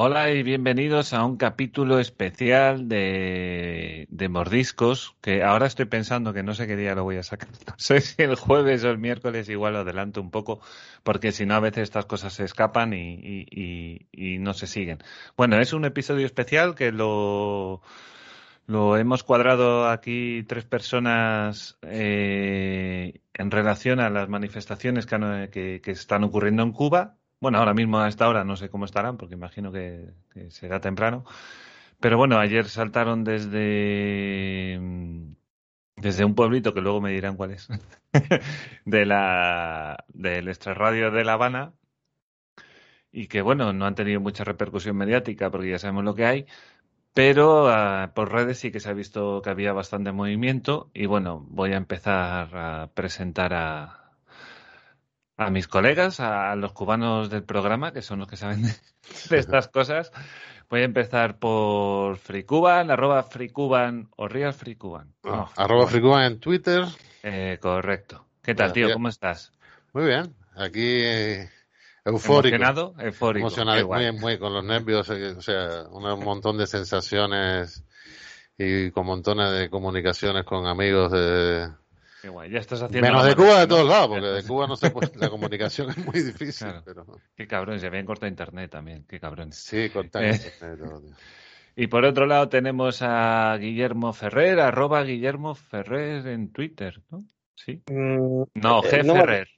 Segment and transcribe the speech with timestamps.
[0.00, 6.44] Hola y bienvenidos a un capítulo especial de, de, Mordiscos, que ahora estoy pensando que
[6.44, 7.48] no sé qué día lo voy a sacar.
[7.66, 10.60] No sé si el jueves o el miércoles igual lo adelanto un poco,
[11.02, 14.98] porque si no a veces estas cosas se escapan y, no se siguen.
[15.36, 17.82] Bueno, es un episodio especial que lo,
[18.68, 26.22] lo hemos cuadrado aquí tres personas eh, en relación a las manifestaciones que, que están
[26.22, 29.72] ocurriendo en Cuba bueno, ahora mismo a esta hora no sé cómo estarán, porque imagino
[29.72, 30.12] que,
[30.50, 31.24] será temprano.
[32.00, 34.78] Pero bueno, ayer saltaron desde
[35.96, 37.68] desde un pueblito que luego me dirán cuál es,
[38.84, 41.74] de la del extrarradio de La Habana,
[43.12, 46.46] y que bueno, no han tenido mucha repercusión mediática porque ya sabemos lo que hay,
[47.14, 51.44] pero ah, por redes sí que se ha visto que había bastante movimiento y bueno,
[51.50, 54.07] voy a empezar a presentar a,
[55.38, 58.74] a mis colegas, a los cubanos del programa, que son los que saben de,
[59.38, 60.12] estas cosas.
[60.68, 65.14] Voy a empezar por FreeCuban, arroba FreeCuban o Real FreeCuban.
[65.24, 66.84] Ah, arroba FreeCuban en Twitter.
[67.22, 68.26] Eh, correcto.
[68.42, 68.92] ¿Qué tal, tío?
[68.92, 69.52] ¿Cómo estás?
[69.92, 70.34] Muy bien.
[70.56, 71.48] Aquí eh,
[72.04, 72.56] eufórico.
[72.56, 73.46] Emocionado, eufórico.
[73.46, 77.84] Emocionado, muy, muy con los nervios, eh, o sea, un montón de sensaciones
[78.58, 81.68] y con montones de comunicaciones con amigos de,
[82.50, 85.10] ya estás haciendo Menos de Cuba de todos lados, porque de Cuba no se puede,
[85.16, 86.68] la comunicación es muy difícil.
[86.84, 87.06] Pero...
[87.36, 89.52] Qué cabrón, se habían cortado internet también, qué cabrón.
[89.52, 91.02] Sí, cortado eh, internet.
[91.80, 97.22] Y por otro lado tenemos a Guillermo Ferrer, arroba Guillermo Ferrer en Twitter, ¿no?
[97.54, 97.80] Sí.
[97.88, 99.12] Mm, no, eh, G.
[99.12, 99.48] Ferrer.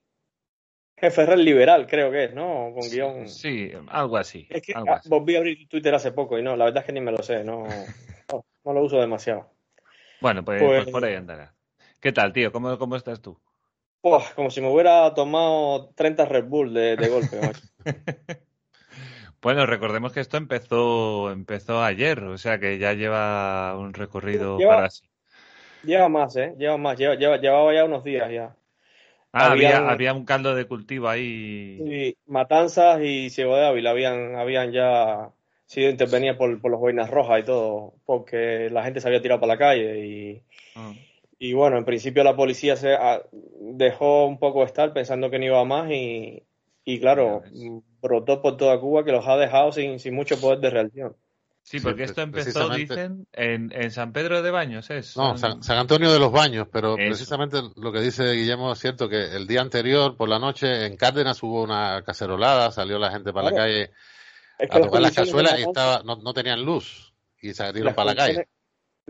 [0.99, 1.11] G.
[1.11, 2.73] Ferrer liberal, creo que es, ¿no?
[2.75, 3.27] Con guion.
[3.27, 4.47] Sí, algo así.
[4.51, 6.93] Es que ah, volví a abrir Twitter hace poco y no, la verdad es que
[6.93, 7.65] ni me lo sé, no,
[8.65, 9.55] no, lo uso demasiado.
[10.21, 11.55] Bueno, pues, pues, pues por ahí andará.
[12.01, 12.51] ¿Qué tal, tío?
[12.51, 13.39] ¿Cómo, cómo estás tú?
[14.35, 17.39] como si me hubiera tomado 30 Red Bull de, golpe.
[19.43, 24.89] bueno, recordemos que esto empezó, empezó ayer, o sea que ya lleva un recorrido para
[24.89, 25.07] sí.
[25.85, 26.55] Lleva más, ¿eh?
[26.59, 28.57] Lleva más, lleva, llevaba ya unos días ya.
[29.33, 31.79] Ah, había, había un caldo de cultivo ahí.
[31.87, 35.31] Sí, Matanzas y Ciego de Ávila habían, habían ya
[35.67, 39.41] sido intervenidas por, por los boinas rojas y todo, porque la gente se había tirado
[39.41, 40.43] para la calle y,
[40.75, 40.93] ah.
[41.43, 45.47] Y bueno, en principio la policía se ah, dejó un poco estar pensando que no
[45.47, 46.43] iba más y,
[46.85, 47.43] y claro,
[48.03, 51.17] brotó por toda Cuba que los ha dejado sin, sin mucho poder de reacción.
[51.63, 55.17] Sí, porque esto empezó, dicen, en, en, San Pedro de Baños, ¿es?
[55.17, 59.35] No, San, Antonio de los Baños, pero precisamente lo que dice Guillermo es cierto, que
[59.35, 63.51] el día anterior, por la noche, en Cárdenas hubo una cacerolada, salió la gente para
[63.51, 63.91] la calle
[64.59, 68.49] a tocar las cazuelas y estaba, no, no, tenían luz y salieron para la calle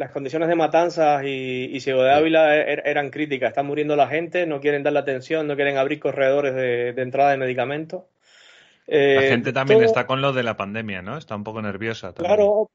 [0.00, 3.50] las condiciones de matanzas y, y Ciego de Ávila er, er, eran críticas.
[3.50, 7.32] Están muriendo la gente, no quieren dar la atención, no quieren abrir corredores de, entrada
[7.32, 8.04] de medicamentos.
[8.86, 11.18] la eh, gente también está con lo de la pandemia, ¿no?
[11.18, 12.14] Está un poco nerviosa.
[12.14, 12.70] Claro.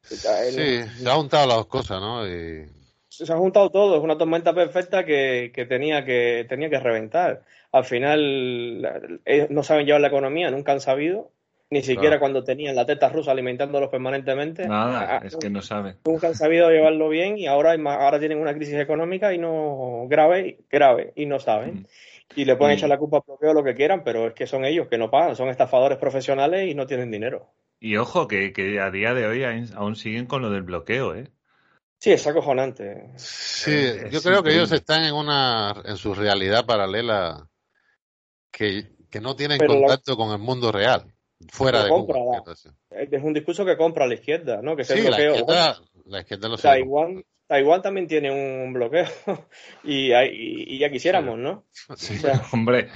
[0.00, 2.24] Sí, se ha juntado las dos cosas, ¿no?
[3.08, 7.42] Se ha juntado todo, es una tormenta perfecta que, tenía que tenía que reventar.
[7.72, 11.32] Al final, ellos no saben llevar la economía, nunca han sabido
[11.70, 14.66] ni siquiera cuando tenían la teta rusa alimentándolos permanentemente.
[14.66, 15.98] Nada, ah, es que no saben.
[16.04, 20.58] Nunca han sabido llevarlo bien y ahora, ahora tienen una crisis económica y no grave,
[20.68, 21.82] grave y no saben.
[21.82, 21.86] Mm.
[22.36, 24.64] Y le pueden echar la culpa al bloqueo lo que quieran, pero es que son
[24.64, 27.52] ellos que no pagan, son estafadores profesionales y no tienen dinero.
[27.78, 29.44] Y ojo, que, que a día de hoy
[29.74, 31.28] aún siguen con lo del bloqueo, ¿eh?
[31.98, 33.12] Sí, es acojonante.
[33.16, 37.46] Sí, yo creo que ellos están en una en su realidad paralela
[38.50, 41.12] que, que no tienen contacto con el mundo real
[41.48, 42.20] fuera de compra,
[42.90, 44.76] Es un discurso que compra la izquierda, ¿no?
[44.76, 49.06] Que sí, la izquierda, la izquierda lo Taiwán, Taiwán también tiene un bloqueo
[49.84, 51.64] y, y, ya quisiéramos, ¿no?
[51.96, 52.14] Sí,
[52.52, 52.88] hombre.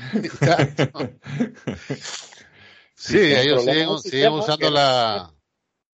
[2.95, 5.31] sí, ellos siguen, siguen usando la...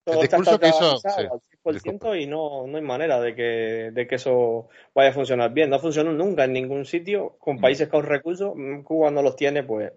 [0.05, 2.15] El discurso que hizo...
[2.15, 5.71] y no, no hay manera de que, de que eso vaya a funcionar bien.
[5.71, 7.59] No funcionó nunca en ningún sitio con mm.
[7.59, 8.53] países con recursos.
[8.83, 9.91] Cuba no los tiene, pues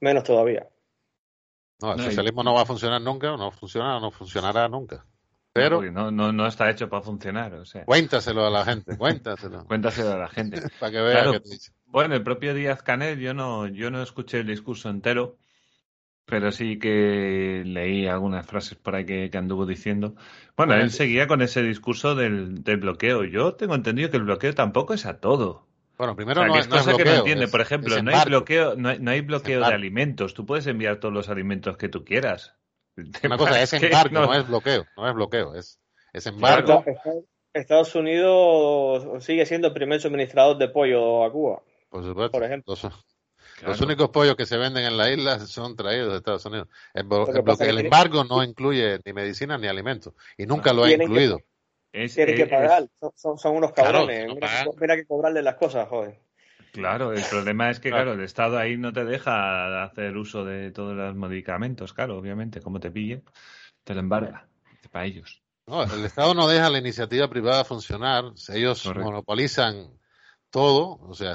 [0.00, 0.66] menos todavía.
[1.82, 5.04] No, el socialismo no va a funcionar nunca, no funciona, no funcionará nunca.
[5.52, 7.54] Pero no, no, no está hecho para funcionar.
[7.54, 7.84] O sea.
[7.84, 9.64] Cuéntaselo a la gente, cuéntaselo.
[9.68, 10.62] cuéntaselo a la gente.
[10.80, 11.50] para que vea que te.
[11.86, 15.36] Bueno, el propio Díaz Canel, yo no, yo no escuché el discurso entero,
[16.24, 20.14] pero sí que leí algunas frases por ahí que, anduvo diciendo.
[20.56, 23.24] Bueno, él seguía con ese discurso del, del bloqueo.
[23.24, 25.66] Yo tengo entendido que el bloqueo tampoco es a todo.
[26.02, 27.46] Bueno, primero no, es cosa que no entiende.
[27.46, 30.34] Por ejemplo, no hay bloqueo, no hay, bloqueo de alimentos.
[30.34, 32.56] Tú puedes enviar todos los alimentos que tú quieras.
[33.22, 34.34] Una cosa es embargo, no.
[34.34, 35.78] es bloqueo, no es bloqueo, es,
[36.12, 36.84] es embargo.
[37.54, 41.62] Estados Unidos sigue siendo el primer suministrador de pollo a Cuba.
[41.88, 42.32] Por supuesto.
[42.32, 42.74] Por ejemplo.
[43.64, 46.66] Los únicos pollos que se venden en la isla son traídos de Estados Unidos.
[46.94, 47.06] El,
[47.60, 51.38] el embargo no incluye ni medicina ni alimentos y nunca lo ha incluido.
[51.92, 54.26] Tienen que pagar, son, unos cabrones.
[54.80, 56.18] mira, que cobrarle las cosas, joder.
[56.72, 58.14] Claro, el problema es que, claro.
[58.14, 62.80] el Estado ahí no te deja hacer uso de todos los medicamentos, claro, obviamente, como
[62.80, 63.22] te pille,
[63.84, 64.48] te lo embarga
[64.90, 65.42] para ellos.
[65.66, 69.90] No, el Estado no deja la iniciativa privada funcionar, ellos monopolizan
[70.50, 71.34] todo, o sea,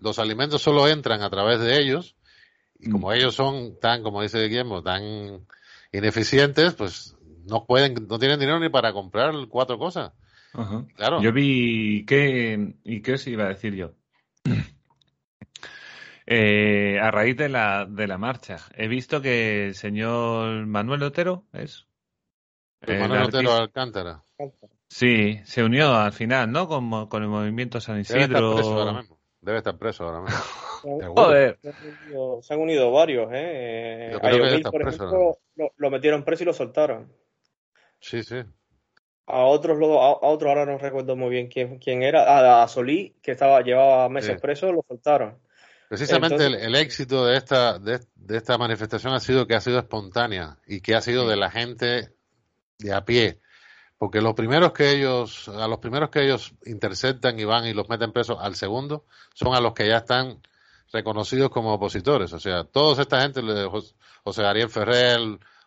[0.00, 2.16] los alimentos solo entran a través de ellos,
[2.76, 3.12] y como mm.
[3.12, 5.46] ellos son tan, como dice Guillermo, tan
[5.92, 7.16] ineficientes, pues
[7.46, 10.12] no pueden, no tienen dinero ni para comprar cuatro cosas.
[10.96, 11.22] Claro.
[11.22, 13.92] Yo vi que, ¿y qué os iba a decir yo?
[16.32, 21.46] Eh, a raíz de la, de la marcha, he visto que el señor Manuel Otero
[21.52, 21.88] es.
[22.86, 24.22] Manuel Otero Alcántara.
[24.86, 26.68] Sí, se unió al final, ¿no?
[26.68, 28.54] Con, con el movimiento San Isidro.
[28.54, 29.18] Debe estar preso ahora mismo.
[29.40, 30.38] Debe estar preso ahora mismo.
[31.16, 31.58] Joder.
[32.42, 34.16] Se han unido varios, ¿eh?
[34.20, 35.38] A Yomil, por ejemplo,
[35.76, 37.12] lo, metieron preso y lo soltaron.
[38.00, 38.42] Sí, sí.
[39.26, 42.62] A otros, a, otros ahora no recuerdo muy bien quién, quién era.
[42.62, 45.38] A, Solí, que estaba llevaba meses preso, lo soltaron.
[45.88, 50.80] Precisamente el, éxito de esta, de, esta manifestación ha sido que ha sido espontánea y
[50.80, 52.14] que ha sido de la gente
[52.78, 53.40] de a pie.
[53.98, 57.88] Porque los primeros que ellos, a los primeros que ellos interceptan y van y los
[57.88, 59.04] meten presos al segundo,
[59.34, 60.40] son a los que ya están
[60.92, 62.32] reconocidos como opositores.
[62.32, 63.42] O sea, toda esta gente,
[64.24, 65.18] José Ariel Ferrer,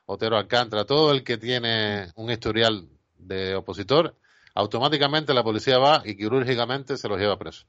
[0.06, 4.16] Otero Alcántara, todo el que tiene un historial de opositor,
[4.54, 7.66] automáticamente la policía va y quirúrgicamente se los lleva preso.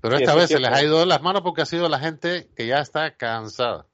[0.00, 2.48] Pero esta vez se les ha ido de las manos porque ha sido la gente
[2.56, 3.86] que ya está cansada.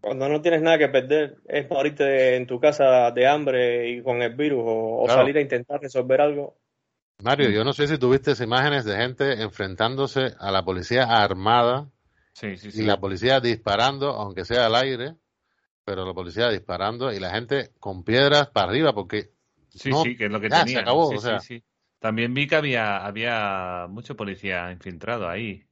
[0.00, 4.22] Cuando no tienes nada que perder, es morirte en tu casa de hambre y con
[4.22, 6.56] el virus o, salir a intentar resolver algo.
[7.22, 11.90] Mario, yo no sé si tuviste imágenes de gente enfrentándose a la policía armada
[12.40, 15.16] y la policía disparando, aunque sea al aire,
[15.88, 19.30] pero la policía disparando y la gente con piedras para arriba porque
[19.70, 20.66] sí, sí, que es lo que tenía.
[20.66, 21.38] Se acabó, o sea.
[21.98, 25.64] También vi que había, había mucho policía infiltrado ahí.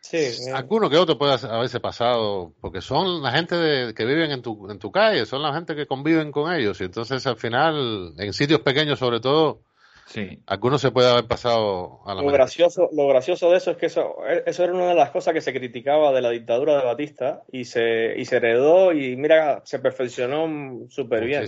[0.00, 0.52] Sí, eh.
[0.52, 4.80] Alguno que otro puede haberse pasado, porque son la gente que viven en tu, en
[4.80, 8.62] tu calle, son la gente que conviven con ellos, y entonces al final, en sitios
[8.62, 9.62] pequeños sobre todo,
[10.06, 10.42] Sí.
[10.46, 13.86] Algunos se puede haber pasado a la lo gracioso, lo gracioso de eso es que
[13.86, 14.16] eso,
[14.46, 17.64] eso era una de las cosas que se criticaba de la dictadura de Batista y
[17.64, 21.44] se, y se heredó y mira, se perfeccionó súper bien.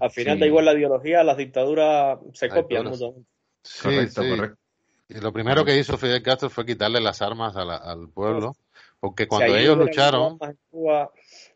[0.00, 2.84] Al final da igual la ideología, las dictaduras se copian
[3.82, 4.58] correcto, correcto.
[5.08, 8.56] Y lo primero que hizo Fidel Castro fue quitarle las armas al pueblo,
[8.98, 10.38] porque cuando ellos lucharon...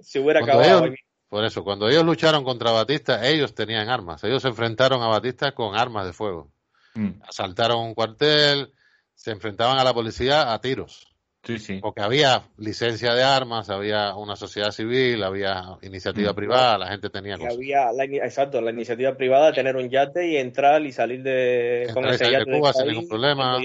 [0.00, 0.87] se hubiera acabado.
[1.31, 4.23] Por eso, cuando ellos lucharon contra Batista, ellos tenían armas.
[4.25, 6.50] Ellos se enfrentaron a Batista con armas de fuego.
[6.94, 7.23] Mm.
[7.23, 8.73] Asaltaron un cuartel,
[9.15, 11.06] se enfrentaban a la policía a tiros.
[11.44, 11.79] Sí, sí.
[11.81, 16.35] Porque había licencia de armas, había una sociedad civil, había iniciativa mm.
[16.35, 17.55] privada, la gente tenía cosas.
[17.55, 17.91] Había,
[18.25, 22.29] exacto, la iniciativa privada de tener un yate y entrar y salir de, con ese
[22.29, 23.61] yate de Cuba sin ningún problema.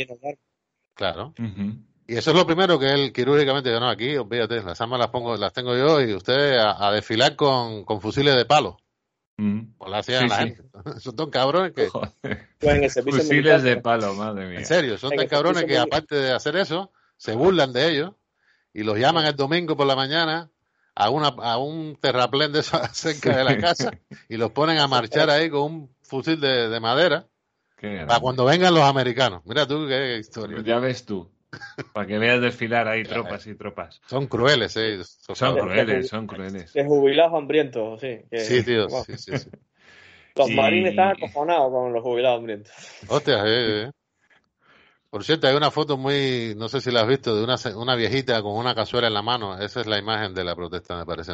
[0.94, 1.34] Claro.
[2.07, 5.10] Y eso es lo primero que él quirúrgicamente dijo, no, aquí, olvídate, las armas las
[5.10, 8.78] pongo, las tengo yo y ustedes a, desfilar con, con, fusiles de palo.
[9.38, 9.74] Mm.
[9.80, 10.63] O la hacían la gente.
[11.00, 11.90] Son tan cabrones que...
[13.02, 14.60] fusiles de palo, madre mía.
[14.60, 18.12] En serio, son tan cabrones que aparte de hacer eso, se burlan de ellos
[18.72, 20.51] y los llaman el domingo por la mañana
[20.94, 23.92] a, una, a un terraplén de eso cerca de la casa
[24.30, 27.27] y los ponen a marchar ahí con un fusil de, de madera
[28.08, 29.41] para cuando vengan los americanos.
[29.46, 30.62] Mira tú qué historia.
[30.63, 31.30] Ya ves tú.
[31.94, 34.02] Para que veas desfilar ahí tropas y tropas.
[34.08, 35.00] Son crueles, ¿eh?
[35.04, 36.74] Son, crueles, son crueles.
[36.74, 38.20] De jubilados hambrientos, sí.
[38.32, 39.32] sí, tío, sí, sí,
[40.36, 42.74] Los marines están acojonados con los jubilados hambrientos.
[43.08, 43.92] Hostia, eh, eh.
[45.10, 47.96] Por cierto, hay una foto muy, no sé si la has visto, de una, una
[47.96, 49.58] viejita con una cazuela en la mano.
[49.58, 51.32] Esa es la imagen de la protesta, me parece.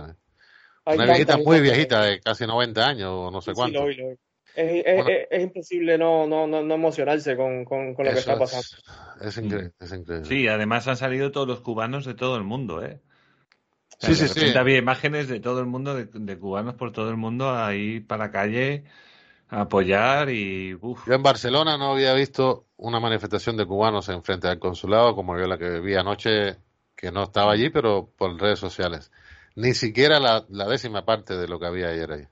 [0.86, 3.80] Una viejita muy viejita, de casi 90 años o no sé cuánto.
[3.80, 4.16] Sí, lo vi, lo vi.
[4.56, 8.38] Es, es, es, imposible no, no, no, no emocionarse con, con, con lo que está
[8.38, 8.68] pasando.
[9.22, 10.28] Es, increíble, es increíble.
[10.28, 13.00] Sí, además han salido todos los cubanos de todo el mundo, ¿eh?
[14.00, 14.58] sí, sí, sí.
[14.58, 18.26] Había imágenes de todo el mundo, de, de, cubanos por todo el mundo ahí para
[18.26, 18.84] la calle
[19.48, 20.74] a apoyar y.
[20.82, 21.08] Uf.
[21.08, 25.38] Yo en Barcelona no había visto una manifestación de cubanos en frente al consulado como
[25.38, 26.58] yo la que vi anoche,
[26.96, 29.12] que no estaba allí, pero por redes sociales.
[29.56, 32.28] Ni siquiera la, la décima parte de lo que había ayer ahí.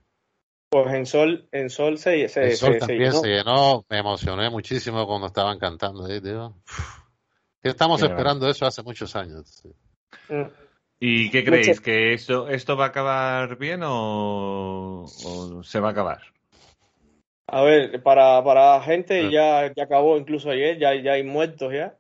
[0.70, 3.86] Pues en Sol, en Sol se, se, Sol también se llenó.
[3.90, 6.56] Me emocioné muchísimo cuando estaban cantando tío.
[7.64, 9.64] Estamos esperando eso hace muchos años.
[10.30, 10.44] Mm.
[11.00, 11.82] ¿Y qué creéis?
[11.82, 15.06] ¿Que esto, esto va a acabar bien o,
[15.64, 16.22] se va a acabar?
[17.48, 21.98] A ver, para, para gente ya, ya acabó incluso ayer, ya, ya hay muertos ya.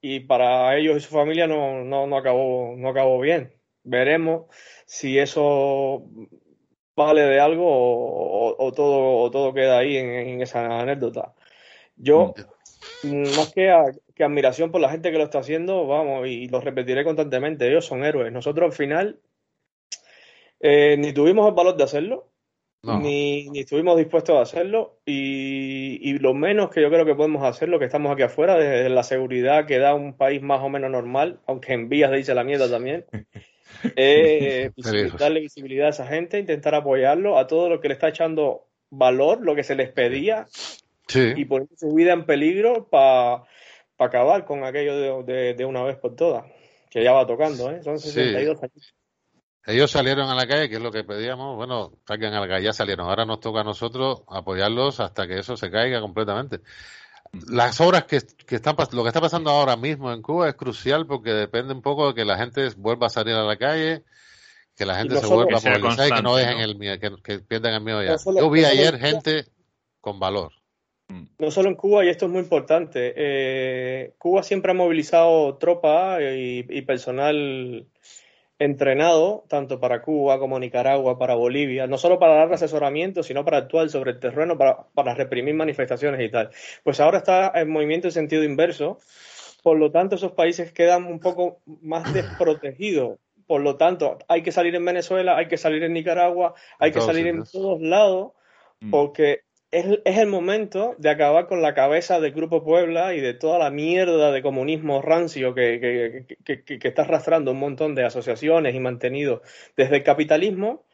[0.00, 3.52] y para ellos y su familia no, no, no, acabó, no acabó bien.
[3.82, 4.46] Veremos
[4.86, 6.04] si eso
[7.06, 11.34] vale de algo o, todo, o todo queda ahí en, esa anécdota.
[11.96, 12.34] Yo,
[13.04, 13.74] más que,
[14.14, 17.84] que, admiración por la gente que lo está haciendo, vamos, y lo repetiré constantemente, ellos
[17.84, 18.32] son héroes.
[18.32, 19.20] Nosotros al final
[20.60, 22.28] eh, ni tuvimos el valor de hacerlo,
[22.82, 27.68] ni, ni, estuvimos dispuestos a hacerlo, y, lo menos que yo creo que podemos hacer,
[27.68, 30.90] lo que estamos aquí afuera, desde la seguridad que da un país más o menos
[30.90, 33.06] normal, aunque en vías de irse la mierda también,
[33.96, 34.70] eh,
[35.18, 39.40] darle visibilidad a esa gente, intentar apoyarlo a todo lo que le está echando valor,
[39.42, 40.46] lo que se les pedía,
[41.14, 43.44] y poner su vida en peligro para
[43.98, 46.44] acabar con aquello de, una vez por todas,
[46.88, 47.82] que ya va tocando, ¿eh?
[47.82, 48.94] son 62 años.
[49.66, 52.64] Ellos salieron a la calle, que es lo que pedíamos, bueno, salgan a la calle,
[52.64, 53.06] ya salieron.
[53.06, 56.60] Ahora nos toca a nosotros apoyarlos hasta que eso se caiga completamente.
[57.48, 61.30] Las obras que, están lo que está pasando ahora mismo en Cuba es crucial porque
[61.30, 64.02] depende un poco de que la gente vuelva a salir a la calle,
[64.76, 67.74] que la gente se vuelva a movilizar y que no dejen el miedo, que, pierdan
[67.74, 68.16] el miedo ya.
[68.16, 69.44] Yo vi ayer gente
[70.00, 70.52] con valor.
[71.38, 76.18] No solo en Cuba, y esto es muy importante, eh, Cuba siempre ha movilizado tropa
[76.20, 77.86] y personal
[78.60, 83.56] entrenado tanto para Cuba como Nicaragua, para Bolivia, no solo para dar asesoramiento, sino para
[83.56, 86.50] actuar sobre el terreno, para, para reprimir manifestaciones y tal.
[86.84, 88.98] Pues ahora está en movimiento en sentido inverso,
[89.62, 93.18] por lo tanto esos países quedan un poco más desprotegidos.
[93.46, 97.00] Por lo tanto, hay que salir en Venezuela, hay que salir en Nicaragua, hay que
[97.00, 98.32] salir en todos lados,
[98.80, 98.90] mm.
[98.90, 99.40] porque
[99.70, 103.70] es, el momento de acabar con la cabeza del Grupo Puebla y de toda la
[103.70, 109.42] mierda de comunismo rancio que, está arrastrando un montón de asociaciones y mantenido
[109.76, 110.84] desde el capitalismo,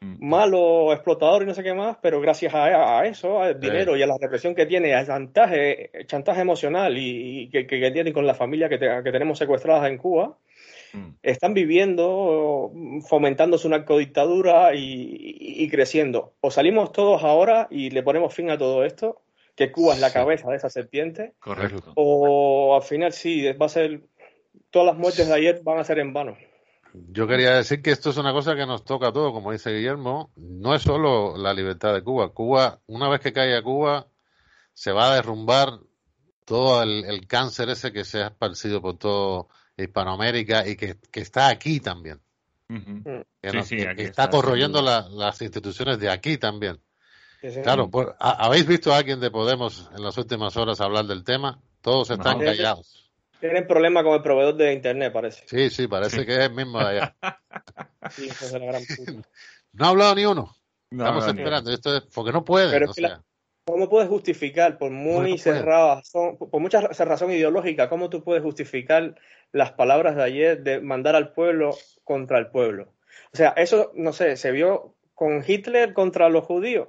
[0.00, 0.26] mm.
[0.26, 4.06] malo, explotador y no sé qué más, pero gracias a, eso, al dinero y a
[4.06, 8.78] la represión que tiene, al chantaje, chantaje emocional y, que, tiene con la familia que,
[8.78, 10.36] tenemos secuestradas en Cuba.
[11.22, 12.72] Están viviendo,
[13.08, 16.34] fomentando su narcodictadura y, y, creciendo.
[16.40, 19.22] O salimos todos ahora y le ponemos fin a todo esto,
[19.54, 21.34] que Cuba es la cabeza de esa serpiente.
[21.40, 21.92] Correcto.
[21.96, 24.02] O al final sí, va a ser,
[24.70, 26.36] todas las muertes de ayer van a ser en vano.
[26.92, 29.70] Yo quería decir que esto es una cosa que nos toca a todos, como dice
[29.70, 30.30] Guillermo.
[30.36, 32.30] No es solo la libertad de Cuba.
[32.32, 34.06] Cuba, una vez que caiga Cuba,
[34.72, 35.80] se va a derrumbar
[36.46, 41.48] todo el, el cáncer ese que se ha esparcido por todo Hispanoamérica y que, está
[41.48, 42.20] aquí también.
[42.68, 46.80] que, está, corroyendo las instituciones de aquí también.
[47.62, 51.60] claro, pues, ¿habéis visto a alguien de Podemos en las últimas horas hablar del tema?
[51.80, 53.06] Todos están callados.
[53.40, 55.44] Tienen problema con el proveedor de Internet, parece.
[55.46, 57.16] Sí, sí, parece que es el mismo de allá.
[59.72, 60.56] no ha hablado ni uno.
[60.90, 61.70] Estamos esperando.
[61.70, 62.86] Esto es porque no puede.
[63.66, 69.16] ¿Cómo puedes justificar, por muy cerrada, por mucha razón ideológica, cómo tú puedes justificar
[69.50, 72.94] las palabras de ayer de mandar al pueblo contra el pueblo?
[73.32, 76.88] O sea, eso, no sé, se vio con Hitler contra los judíos.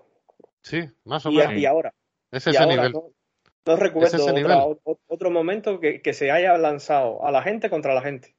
[0.62, 1.54] Sí, más o menos.
[1.54, 1.96] Y, ahora.
[2.32, 2.92] Es ese nivel.
[2.92, 8.36] No, recuerdo otro momento que, se haya lanzado a la gente contra la gente.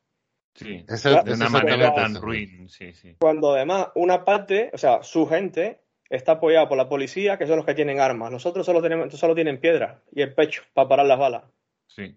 [0.55, 2.69] Sí, de una manera tan ruin.
[2.69, 3.17] Sí, sí.
[3.19, 5.81] Cuando además una parte, o sea, su gente
[6.11, 8.31] está apoyado por la policía, que son los que tienen armas.
[8.31, 11.45] Nosotros solo tenemos, solo tienen piedra y el pecho para parar las balas.
[11.87, 12.17] Sí.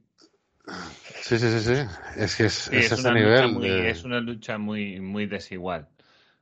[1.21, 1.73] Sí, sí, sí,
[2.17, 3.65] Es que es, ese nivel.
[3.65, 5.87] Es una lucha muy, muy desigual.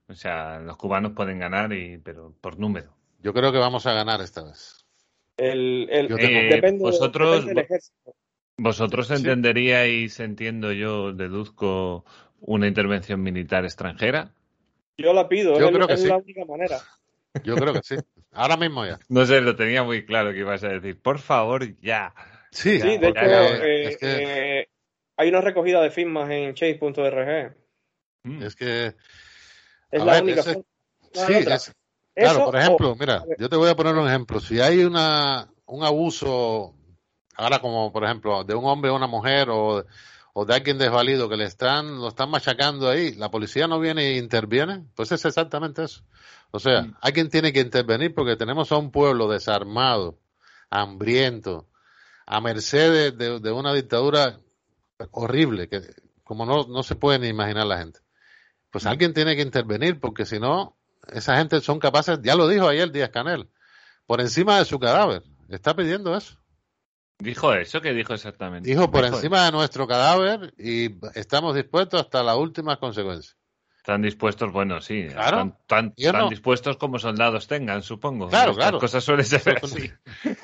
[0.07, 2.93] O sea, los cubanos pueden ganar, y, pero por número.
[3.21, 4.85] Yo creo que vamos a ganar esta vez.
[5.37, 7.45] El, eh, vosotros,
[8.57, 12.05] vosotros entenderíais, entiendo yo, deduzco,
[12.41, 14.33] una intervención militar extranjera.
[14.97, 16.79] Yo la pido, yo creo que es la única manera.
[17.43, 17.95] Yo creo que sí.
[18.31, 18.99] Ahora mismo ya.
[19.09, 21.01] No sé, lo tenía muy claro que ibas a decir.
[21.01, 22.13] Por favor, ya.
[22.51, 24.67] Sí, sí de hecho, eh, eh,
[25.17, 27.55] hay una recogida de firmas en chase.org.
[28.23, 28.43] Mm.
[28.43, 28.95] Es que.
[29.91, 30.43] Es la única.
[30.43, 30.59] sí,
[32.15, 34.39] claro, por ejemplo, mira, yo te voy a poner un ejemplo.
[34.39, 36.75] Si hay una, un abuso,
[37.35, 39.83] ahora como por ejemplo, de un hombre o una mujer o,
[40.33, 44.09] o de alguien desvalido que le están, lo están machacando ahí, la policía no viene
[44.09, 46.03] e interviene, pues es exactamente eso.
[46.51, 46.95] O sea, mm.
[47.01, 50.19] alguien tiene que intervenir porque tenemos a un pueblo desarmado,
[50.69, 51.67] hambriento,
[52.25, 54.39] a merced de, una dictadura
[55.11, 55.81] horrible, que
[56.23, 57.99] como no, no se puede ni imaginar la gente.
[58.71, 58.87] Pues mm.
[58.87, 62.91] alguien tiene que intervenir porque si no, esa gente son capaces, ya lo dijo ayer
[62.91, 63.49] Díaz Canel,
[64.05, 65.23] por encima de su cadáver.
[65.49, 66.37] Está pidiendo eso.
[67.19, 68.69] Dijo eso, ¿qué dijo exactamente?
[68.69, 73.35] Dijo por encima de nuestro cadáver y estamos dispuestos hasta las últimas consecuencias.
[73.75, 75.57] Están dispuestos, bueno, sí, claro.
[75.65, 75.93] tan,
[76.29, 78.29] dispuestos como soldados tengan, supongo.
[78.29, 78.73] Claro, claro.
[78.73, 79.91] Las cosas suelen ser así.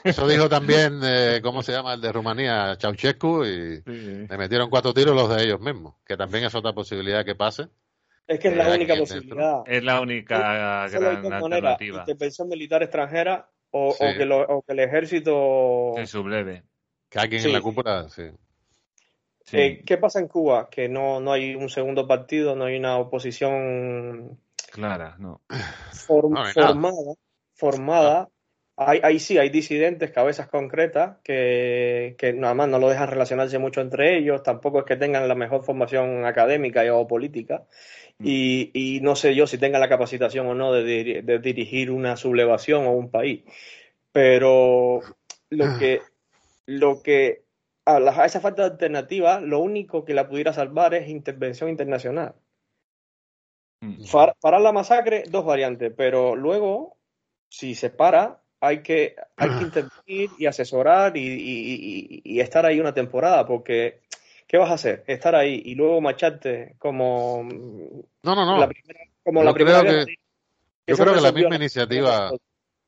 [0.04, 2.76] Eso dijo también, eh, ¿cómo se llama el de Rumanía?
[2.80, 7.24] Ceausescu, y le metieron cuatro tiros los de ellos mismos, que también es otra posibilidad
[7.24, 7.68] que pase.
[8.28, 9.64] Es que es la única posibilidad.
[9.66, 12.00] Es la única gran alternativa.
[12.00, 15.94] Intervención militar extranjera o, que lo, que el ejército...
[15.98, 16.64] Se subleve.
[17.10, 18.24] Que alguien en la cúpula, sí.
[19.52, 20.70] Eh, ¿Qué pasa en Cuba?
[20.70, 24.40] Que no, no hay un segundo partido, no hay una oposición
[24.72, 25.42] clara, no.
[25.92, 26.54] formada.
[27.54, 28.30] formada.
[28.78, 33.80] Ahí, sí, hay disidentes, cabezas concretas, que, que nada más no lo dejan relacionarse mucho
[33.80, 37.64] entre ellos, tampoco es que tengan la mejor formación académica o política.
[38.20, 42.16] Y, y no sé yo si tengan la capacitación o no de, de dirigir una
[42.18, 43.44] sublevación o un país.
[44.12, 45.02] Pero
[45.50, 45.76] lo ah.
[45.80, 46.02] que,
[46.66, 47.46] lo que
[47.86, 52.36] a, esa falta de alternativa, lo único que la pudiera salvar es intervención internacional.
[53.82, 54.04] Mm.
[54.42, 56.98] Parar la masacre, dos variantes, pero luego,
[57.50, 63.46] si se para, hay que, hay que intervenir y asesorar y, estar ahí una temporada,
[63.46, 64.02] porque
[64.48, 65.04] ¿qué vas a hacer?
[65.08, 67.44] Estar ahí y luego macharte como.
[67.44, 68.58] No, no, no.
[68.58, 70.16] La primera, como la primera que,
[70.88, 72.32] yo creo que la misma iniciativa,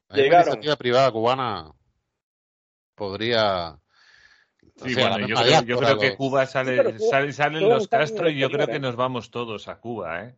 [0.09, 1.71] la misma iniciativa privada cubana
[2.95, 3.79] podría
[4.83, 5.27] Sí, bueno,
[5.65, 9.67] yo creo, que Cuba sale, salen los Castro y yo creo que nos vamos todos
[9.67, 10.35] a Cuba, ¿eh?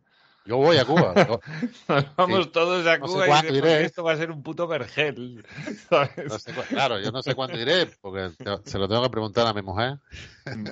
[0.50, 1.14] Yo voy a Cuba.
[1.88, 5.44] nos vamos todos a Cuba y esto va a ser un puto vergel.
[6.68, 8.32] claro, yo no sé cuándo iré, porque
[8.64, 10.00] se lo tengo que preguntar a mi mujer.
[10.46, 10.64] Mm.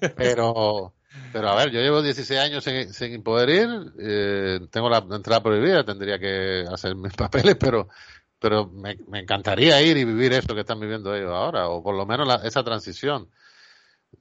[0.16, 0.94] pero,
[1.30, 5.42] pero a ver, yo llevo 16 años sin, sin poder ir, eh, tengo la entrada
[5.42, 7.88] prohibida, tendría que hacer mis papeles, pero
[8.38, 12.06] pero me, encantaría ir y vivir esto que están viviendo ellos ahora, o por lo
[12.06, 13.28] menos esa transición.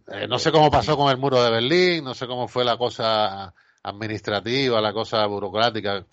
[0.08, 2.77] Eh, no sé cómo pasó con el muro de Berlín, no sé cómo fue la
[2.77, 3.53] cosa
[3.86, 6.06] administrativa, la cosa burocrática,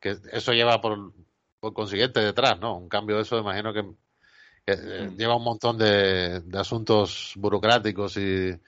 [0.00, 1.12] que eso lleva por,
[1.60, 2.76] por consiguiente detrás, ¿no?
[2.76, 3.84] Un cambio de eso, imagino que,
[4.66, 5.16] eh, mm.
[5.16, 8.58] lleva un montón de, de asuntos burocráticos y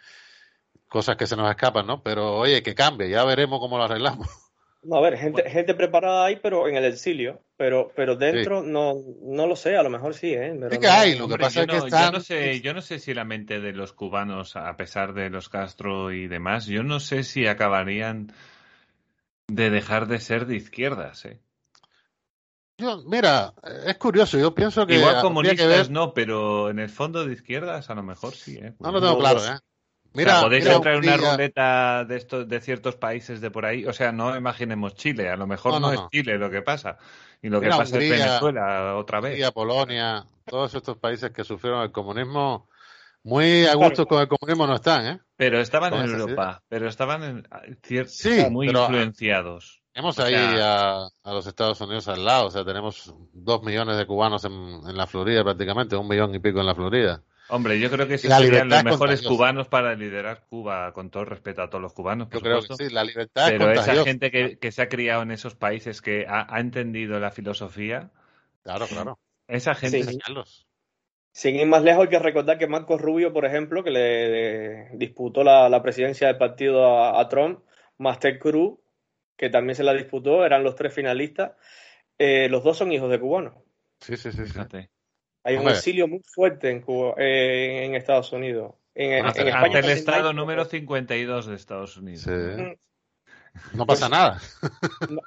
[0.89, 2.03] cosas que se nos escapan, ¿no?
[2.03, 4.29] Pero oye, que cambie, ya veremos cómo lo arreglamos.
[4.83, 7.43] No, a ver, gente, gente preparada ahí, pero en el exilio.
[7.57, 10.59] Pero, pero dentro no, no lo sé, a lo mejor sí, ¿eh?
[10.81, 12.07] que hay, lo que pasa es que están...
[12.07, 15.29] yo, no sé, yo no sé si la mente de los cubanos, a pesar de
[15.29, 18.33] los Castro y demás, yo no sé si acabarían
[19.49, 21.41] de dejar de ser de izquierdas, ¿eh?
[22.79, 23.53] Yo, mira,
[23.87, 24.95] es curioso, yo pienso que...
[24.95, 28.73] Igual comunistas no, pero en el fondo de izquierdas a lo mejor sí, ¿eh?
[28.79, 29.59] No lo tengo claro, ¿eh?
[30.13, 33.85] Mira, podéis entrar en una ruleta de estos de ciertos países de por ahí.
[33.87, 35.31] O sea, no imaginemos Chile.
[35.31, 36.99] A lo mejor no, es Chile lo que pasa.
[37.43, 39.33] Y lo que pasa es Venezuela otra vez.
[39.33, 42.69] Hungría, Polonia, todos estos países que sufrieron el comunismo,
[43.23, 45.21] muy a gusto con el comunismo no están, ¿eh?
[45.37, 49.81] Pero estaban en Europa, pero estaban en, sí, muy influenciados.
[49.93, 54.45] Tenemos ahí a, los Estados Unidos al lado, o sea, tenemos dos millones de cubanos
[54.45, 57.23] en, en la Florida prácticamente, un millón y pico en la Florida.
[57.51, 61.63] Hombre, yo creo que sí serían los mejores cubanos para liderar Cuba, con todo respeto
[61.63, 62.29] a todos los cubanos.
[62.31, 65.55] yo creo que sí, la libertad Pero esa gente que, se ha criado en esos
[65.55, 68.11] países, que ha, entendido la filosofía.
[68.63, 69.19] Claro, claro.
[69.49, 70.05] Esa gente.
[70.05, 70.19] Sí.
[71.33, 75.43] Sin ir más lejos, hay que recordar que Marcos Rubio, por ejemplo, que le, disputó
[75.45, 77.61] la, presidencia del partido a, Trump,
[77.99, 78.79] Master Cruz,
[79.37, 81.53] que también se la disputó, eran los tres finalistas.
[82.19, 83.55] Eh, los dos son hijos de cubanos.
[84.01, 84.45] Sí, sí, sí.
[84.45, 84.91] Fíjate.
[85.45, 88.75] Hay un exilio muy fuerte en Cuba, eh, en Estados Unidos.
[88.95, 92.27] En, España el estado número 52 de Estados Unidos.
[92.27, 92.73] Mm.
[93.73, 94.41] No pasa nada.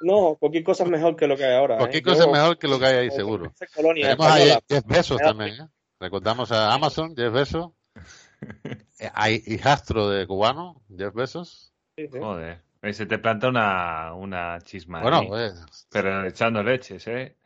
[0.01, 1.77] No, cualquier cosa es mejor que lo que hay ahora.
[1.77, 2.05] Cualquier ¿eh?
[2.05, 3.53] cosa es mejor que lo que hay ahí, seguro.
[3.75, 5.61] Tenemos a Jeff Bezos también.
[5.61, 5.67] ¿eh?
[5.99, 7.71] Recordamos a Amazon, Jeff Bezos.
[9.13, 11.73] hay hijastro de cubano, Jeff Bezos.
[12.11, 12.61] Joder.
[12.91, 15.01] Se te planta una, una chisma.
[15.01, 17.37] Bueno, pues, Pero echando leches, ¿eh?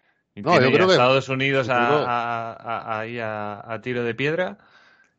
[0.42, 4.58] No, yo creo que Estados Unidos a, ahí a, tiro de piedra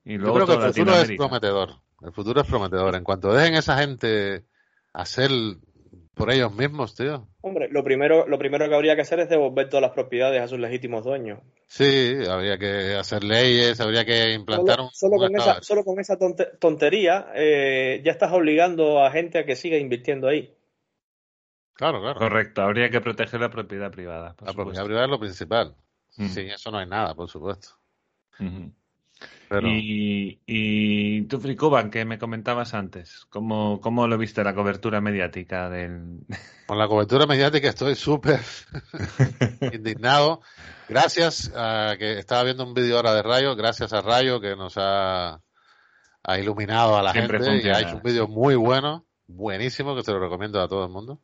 [0.05, 1.71] y luego yo creo que el futuro es prometedor.
[2.03, 2.95] El futuro es prometedor.
[2.95, 4.45] En cuanto dejen esa gente
[4.93, 5.31] hacer
[6.15, 7.29] por ellos mismos, tío.
[7.41, 10.49] Hombre, lo primero, lo primero que habría que hacer es devolver todas las propiedades a
[10.49, 11.41] sus legítimos dueños.
[11.69, 14.91] Sí, habría que hacer leyes, habría que implantar un...
[14.93, 16.19] Solo con, esa, solo con esa
[16.59, 20.53] tontería eh, ya estás obligando a gente a que siga invirtiendo ahí.
[21.79, 22.19] Claro, claro.
[22.19, 24.35] Correcto, habría que proteger la propiedad privada.
[24.45, 25.77] La propiedad privada es lo principal.
[26.11, 27.69] Sin eso no hay nada, por supuesto.
[29.63, 35.71] Y, y tú, Fricoban, que me comentabas antes, ¿cómo, ¿cómo lo viste la cobertura mediática
[35.71, 36.27] del...?
[36.67, 38.41] Con la cobertura mediática estoy súper
[39.73, 40.41] indignado.
[40.89, 44.75] Gracias a que estaba viendo un vídeo ahora de Rayo, gracias a Rayo que nos
[44.79, 45.41] ha,
[46.25, 50.11] ha iluminado a la gente y ha hecho un vídeo muy bueno buenísimo, que se
[50.11, 51.21] lo recomiendo a todo el mundo.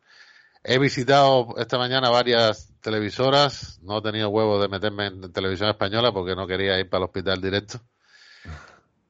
[0.67, 6.11] He visitado esta mañana varias televisoras, no he tenido huevo de meterme en televisión española
[6.11, 7.81] porque no quería ir para el hospital directo.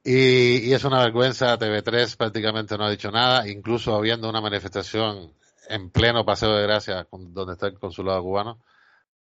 [0.03, 5.33] Y, es una vergüenza, TV3 prácticamente no ha dicho nada, incluso habiendo una manifestación
[5.69, 8.61] en pleno Paseo de Gracia, donde está el consulado cubano,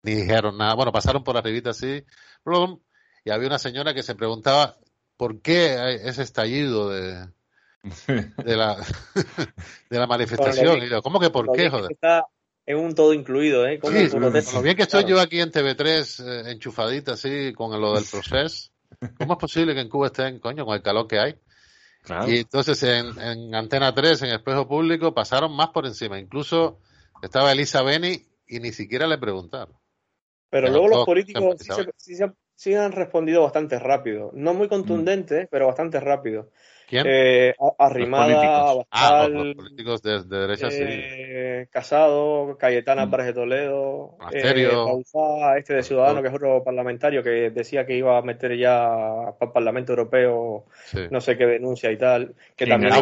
[0.02, 0.74] ni dijeron nada.
[0.74, 2.04] Bueno, pasaron por arribita así,
[3.24, 4.76] y había una señora que se preguntaba
[5.16, 7.26] por qué ese estallido de,
[8.06, 8.76] de la,
[9.90, 10.82] de la manifestación.
[10.82, 11.92] y ¿Cómo que por qué, joder?
[11.92, 12.26] Está
[12.66, 13.80] en un todo incluido, ¿eh?
[13.82, 18.70] lo bien que estoy yo aquí en TV3 eh, enchufadita así con lo del proceso.
[19.18, 21.34] ¿Cómo es posible que en Cuba estén, coño, con el calor que hay?
[22.26, 26.18] Y entonces en, en, Antena 3, en Espejo Público, pasaron más por encima.
[26.18, 26.80] Incluso
[27.22, 29.74] estaba Elisa Beni y ni siquiera le preguntaron.
[30.50, 31.56] Pero, luego los políticos
[32.54, 34.30] sí, han respondido bastante rápido.
[34.34, 35.48] No muy contundente, mm.
[35.50, 36.50] pero bastante rápido.
[36.88, 37.04] ¿Quién?
[37.06, 43.10] Eh, Arrimada, ah, los políticos de, derecha eh, Casado, Cayetana mm.
[43.10, 44.70] de Toledo, eh,
[45.58, 48.88] este de Ciudadano, que es otro parlamentario que decía que iba a meter ya
[49.38, 50.64] para el Parlamento Europeo
[51.10, 52.34] no sé qué denuncia y tal.
[52.56, 52.94] Que también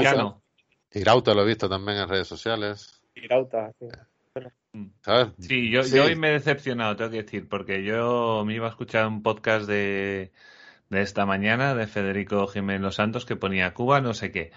[0.92, 3.00] Irauta lo he visto también en redes sociales.
[3.14, 3.86] Irauta, sí.
[5.00, 5.28] ¿Sabes?
[5.38, 8.70] Sí, yo, yo hoy me he decepcionado, tengo que decir, porque yo me iba a
[8.70, 10.32] escuchar un podcast de
[10.90, 14.52] de esta mañana de Federico Jiménez Los Santos que ponía Cuba, no sé qué.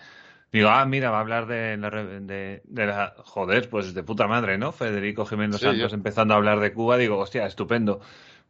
[0.52, 3.14] Digo, ah, mira, va a hablar de la, de, la...
[3.24, 4.72] Joder, pues de puta madre, ¿no?
[4.72, 6.98] Federico Jiménez Los Santos empezando a hablar de Cuba.
[6.98, 8.02] Digo, hostia, estupendo.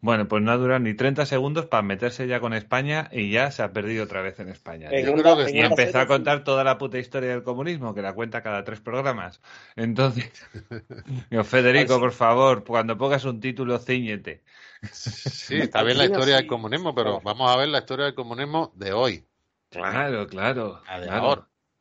[0.02, 3.52] Bueno, pues no ha durado ni 30 segundos para meterse ya con España y ya
[3.52, 4.90] se ha perdido otra vez en España.
[4.92, 8.80] y empezó a contar toda la puta historia del comunismo, que la cuenta cada tres
[8.80, 9.42] programas.
[9.76, 10.32] Entonces,
[11.44, 14.44] Federico, por favor, cuando pongas un título, ciñete.
[14.92, 18.72] Sí, está bien la historia del comunismo, pero vamos a ver la historia del comunismo
[18.76, 19.26] de hoy.
[19.70, 20.82] Claro, claro.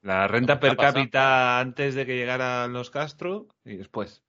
[0.03, 4.23] La renta per cápita antes de que llegaran los Castro y después.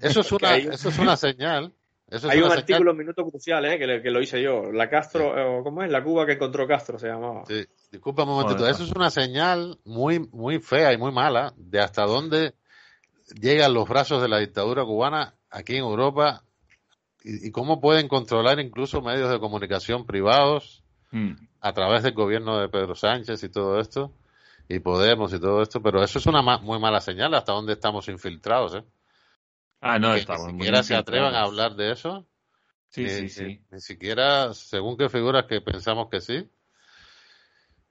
[0.00, 1.74] Eso es una, eso es una señal.
[2.28, 3.78] Hay un artículo en Minuto Crucial, ¿eh?
[3.78, 4.70] que, lo hice yo.
[4.70, 5.90] La Castro, eh, ¿cómo es?
[5.90, 7.44] La Cuba que encontró Castro se llamaba.
[7.46, 8.68] Sí, disculpa un momentito.
[8.68, 12.54] Eso es una señal muy, muy fea y muy mala de hasta dónde
[13.40, 16.44] llegan los brazos de la dictadura cubana aquí en Europa
[17.24, 21.32] y, cómo pueden controlar incluso medios de comunicación privados hmm.
[21.60, 24.12] a través del gobierno de Pedro Sánchez y todo esto,
[24.68, 28.08] y Podemos y todo esto, pero eso es una muy mala señal hasta donde estamos
[28.08, 28.84] infiltrados, ¿eh?
[29.84, 32.24] Ah, no, estamos ni siquiera se atrevan a hablar de eso.
[32.88, 33.60] Sí, sí, sí.
[33.70, 36.48] Ni, siquiera, según qué figuras que pensamos que sí.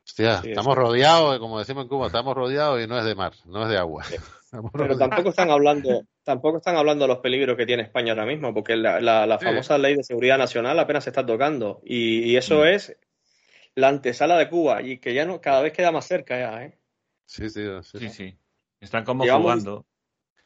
[0.06, 3.64] Hostia, estamos rodeados, como decimos en Cuba, estamos rodeados y no es de mar, no
[3.64, 4.06] es de agua.
[4.74, 8.54] Pero tampoco están hablando, tampoco están hablando de los peligros que tiene España ahora mismo,
[8.54, 11.82] porque la, la, famosa ley de seguridad nacional apenas se está tocando.
[11.84, 12.68] Y, eso mm.
[12.68, 12.98] es
[13.76, 16.78] la antesala de Cuba, y que ya no, cada vez queda más cerca ya, ¿eh?
[17.26, 18.10] Sí, sí, sí.
[18.10, 18.38] sí,
[18.80, 19.86] Están como jugando.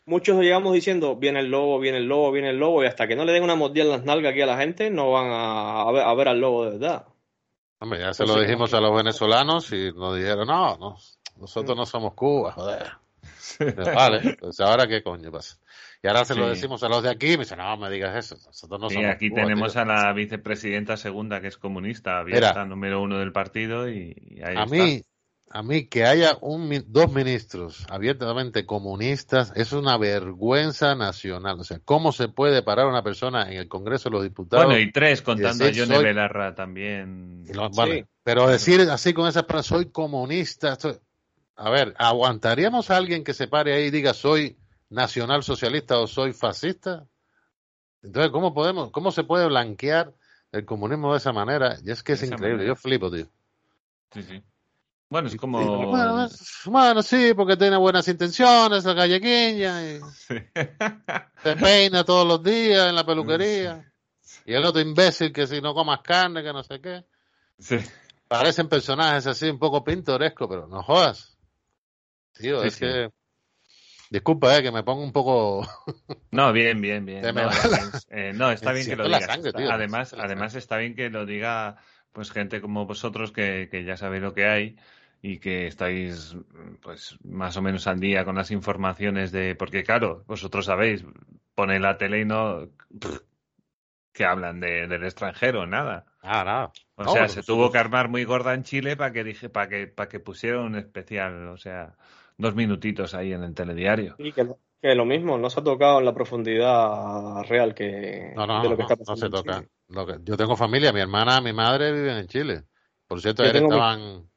[0.06, 3.16] Muchos llegamos diciendo, viene el lobo, viene el lobo, viene el lobo, y hasta que
[3.16, 5.92] no le den una mordida en las nalgas aquí a la gente, no van a,
[5.92, 7.06] ver, a ver, al lobo de verdad.
[7.80, 10.98] Hombre, ya se lo dijimos a los venezolanos y nos dijeron, no, no
[11.38, 12.92] nosotros no somos Cuba, joder.
[13.96, 15.58] Vale, pues ahora qué coño pasa.
[16.02, 18.16] Y ahora se lo decimos a los de aquí y me dicen, no, me digas
[18.16, 18.36] eso.
[18.46, 23.18] Nosotros no somos aquí tenemos a la vicepresidenta segunda que es comunista, abierta, número uno
[23.18, 25.02] del partido y, ahí a mí
[25.52, 31.60] A mí que haya un, dos ministros abiertamente comunistas es una vergüenza nacional.
[31.60, 34.66] O sea, ¿cómo se puede parar una persona en el Congreso de los Diputados?
[34.66, 37.46] Bueno, y tres, contando a Johnny Belarra también.
[38.24, 40.78] Pero decir así con esa palabra, soy comunista,
[41.56, 44.58] a ver, ¿aguantaríamos a alguien que se pare ahí y diga soy
[44.90, 47.08] nacional socialista o soy fascista?
[48.04, 50.14] Entonces, ¿cómo podemos, cómo se puede blanquear
[50.52, 51.78] el comunismo de esa manera?
[51.84, 53.28] Y es que es increíble, yo flipo, tío.
[54.12, 54.44] Sí, sí.
[55.10, 55.92] Bueno, es como.
[56.66, 62.96] Bueno, sí, porque tiene buenas intenciones, la galleguilla, y se peina todos los días en
[62.96, 63.92] la peluquería.
[64.46, 67.06] Y el otro imbécil que si no comas carne, que no sé qué.
[67.60, 67.78] Sí.
[68.28, 71.38] Parecen personajes así un poco pintorescos, pero no jodas.
[72.34, 73.10] Tío, es que.
[74.10, 75.68] Disculpa, eh, que me pongo un poco.
[76.32, 77.24] no, bien, bien, bien.
[78.10, 79.28] Eh, no, está bien que lo digas.
[79.70, 81.78] además, además está bien que lo diga
[82.16, 84.78] pues gente como vosotros que, que ya sabéis lo que hay
[85.22, 86.38] y que estáis
[86.82, 91.06] pues más o menos al día con las informaciones de porque claro vosotros sabéis
[91.54, 92.70] pone la tele y no
[94.14, 98.24] que hablan de, del extranjero nada ah nada o sea se tuvo que armar muy
[98.24, 101.96] gorda en Chile para que dije para que para que pusieran un especial o sea
[102.38, 104.16] dos minutitos ahí en el telediario.
[104.18, 104.48] Y que,
[104.86, 108.70] que lo mismo, no se ha tocado en la profundidad real que no, no, de
[108.70, 109.30] lo que está pasando.
[109.30, 109.66] No se toca.
[109.88, 112.64] Lo que, yo tengo familia, mi hermana, mi madre viven en Chile.
[113.08, 114.30] Por cierto, ayer estaban.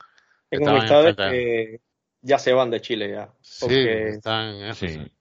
[0.49, 1.81] tengo amistades que,
[2.23, 3.31] ya se van de Chile ya.
[3.61, 4.55] Porque, están,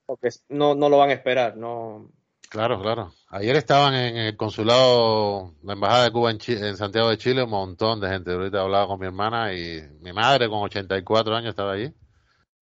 [0.06, 2.10] porque no, no lo van a esperar, no.
[2.50, 3.12] Claro, claro.
[3.28, 7.50] Ayer estaban en el consulado, la embajada de Cuba en, en Santiago de Chile, un
[7.50, 8.32] montón de gente.
[8.32, 11.94] Ahorita hablaba con mi hermana y mi madre con 84 años estaba allí,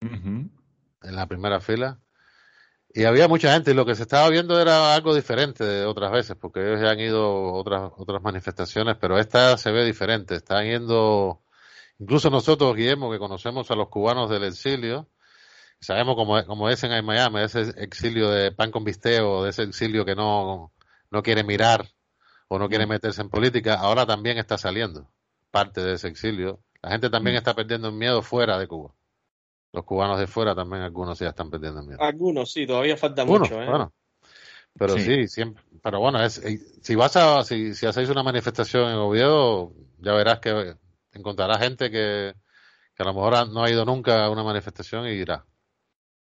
[0.00, 0.50] en
[1.02, 2.00] la primera fila.
[2.96, 6.10] Y había mucha gente y lo que se estaba viendo era algo diferente de otras
[6.10, 10.34] veces, porque ellos ya han ido otras, otras manifestaciones, pero esta se ve diferente.
[10.34, 11.42] Están yendo,
[11.98, 15.10] incluso nosotros, Guillermo, que conocemos a los cubanos del exilio,
[15.78, 20.06] sabemos cómo, cómo es en Miami, ese exilio de pan con bisteo, de ese exilio
[20.06, 20.72] que no,
[21.10, 21.86] no quiere mirar
[22.48, 22.88] o no quiere mm.
[22.88, 25.06] meterse en política, ahora también está saliendo
[25.50, 26.60] parte de ese exilio.
[26.80, 27.38] La gente también mm.
[27.40, 28.95] está perdiendo el miedo fuera de Cuba.
[29.76, 32.00] Los cubanos de fuera también algunos ya están perdiendo miedo.
[32.00, 33.66] Algunos sí, todavía falta mucho, ¿eh?
[33.68, 33.92] Bueno,
[34.72, 35.28] pero sí.
[35.28, 39.74] siempre, pero bueno, es, eh, si vas a, si, si hacéis una manifestación en Oviedo,
[39.98, 40.76] ya verás que
[41.12, 42.32] encontrarás gente que,
[42.94, 45.44] que a lo mejor no ha ido nunca a una manifestación y irá.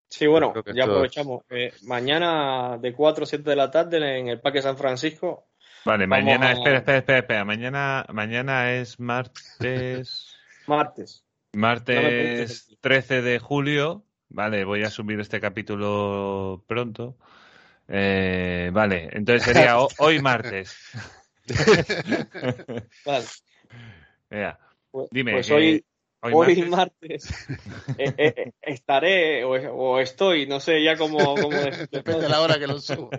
[0.09, 1.45] Sí, bueno, ya aprovechamos.
[1.49, 5.47] Eh, mañana de 4 a 7 de la tarde en el Parque San Francisco.
[5.85, 10.35] Vale, mañana, espera, espera, espera, espera, Mañana, mañana es martes.
[10.67, 11.23] martes.
[11.53, 14.05] Martes 13 de julio.
[14.29, 17.17] Vale, voy a subir este capítulo pronto.
[17.89, 20.93] Eh, vale, entonces sería hoy martes.
[23.05, 23.25] vale.
[24.93, 25.33] Pues, dime.
[25.33, 25.85] Pues hoy,
[26.21, 27.29] hoy, martes,
[27.99, 31.59] eh, eh, estaré o, estoy, no sé ya cómo, cómo
[31.91, 33.11] Depende de la hora que lo subo.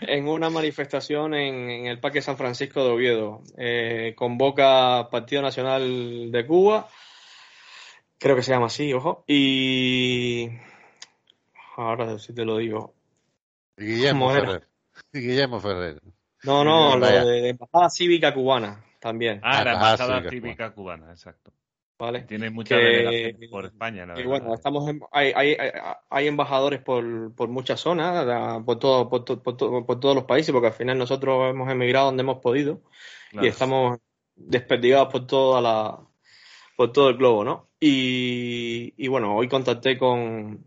[0.00, 3.42] En una manifestación en, el Parque San Francisco de Oviedo.
[4.14, 6.88] convoca Partido Nacional de Cuba
[8.18, 9.24] Creo que se llama así, ojo.
[9.26, 10.48] Y.
[11.76, 12.94] Ahora sí te lo digo.
[13.76, 14.66] Guillermo Ferrer.
[15.12, 16.00] Guillermo Ferrer.
[16.44, 19.40] No, no, lo de, Embajada Cívica Cubana también.
[19.42, 21.10] Ah, la Embajada Cívica, Cubana.
[21.10, 21.52] exacto.
[21.98, 22.22] Vale.
[22.22, 24.22] Tiene mucha que, por España, la verdad.
[24.22, 25.56] Y bueno, estamos hay, hay,
[26.10, 30.66] hay, embajadores por, por muchas zonas, por, todo, por, por, por, todos los países, porque
[30.66, 32.82] al final nosotros hemos emigrado donde hemos podido
[33.32, 33.98] y estamos
[34.34, 35.98] desperdigados por toda la,
[36.76, 37.65] por todo el globo, ¿no?
[37.78, 40.64] Y, bueno, hoy contacté con,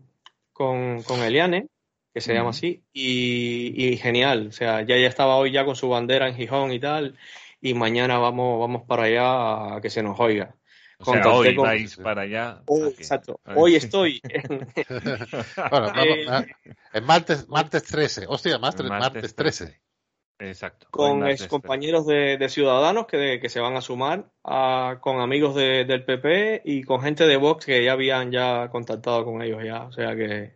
[0.52, 1.68] con, Eliane,
[2.14, 5.88] que se llama así, y, genial, o sea, ya, ya estaba hoy ya con su
[5.88, 7.16] bandera en Gijón y tal,
[7.60, 10.54] y mañana vamos, vamos para allá a que se nos oiga.
[10.98, 12.62] O sea, hoy vais para allá.
[12.98, 13.40] exacto.
[13.56, 14.20] Hoy estoy.
[15.70, 16.46] bueno, vamos,
[16.92, 18.26] eh, martes, martes 13.
[18.28, 19.80] Hostia, martes, martes 13.
[20.40, 20.86] Exacto.
[20.90, 24.30] Con ex compañeros de, Ciudadanos que, se van a sumar,
[25.00, 29.42] con amigos del PP y con gente de Vox que ya habían ya contactado con
[29.42, 29.84] ellos ya.
[29.84, 30.54] O sea que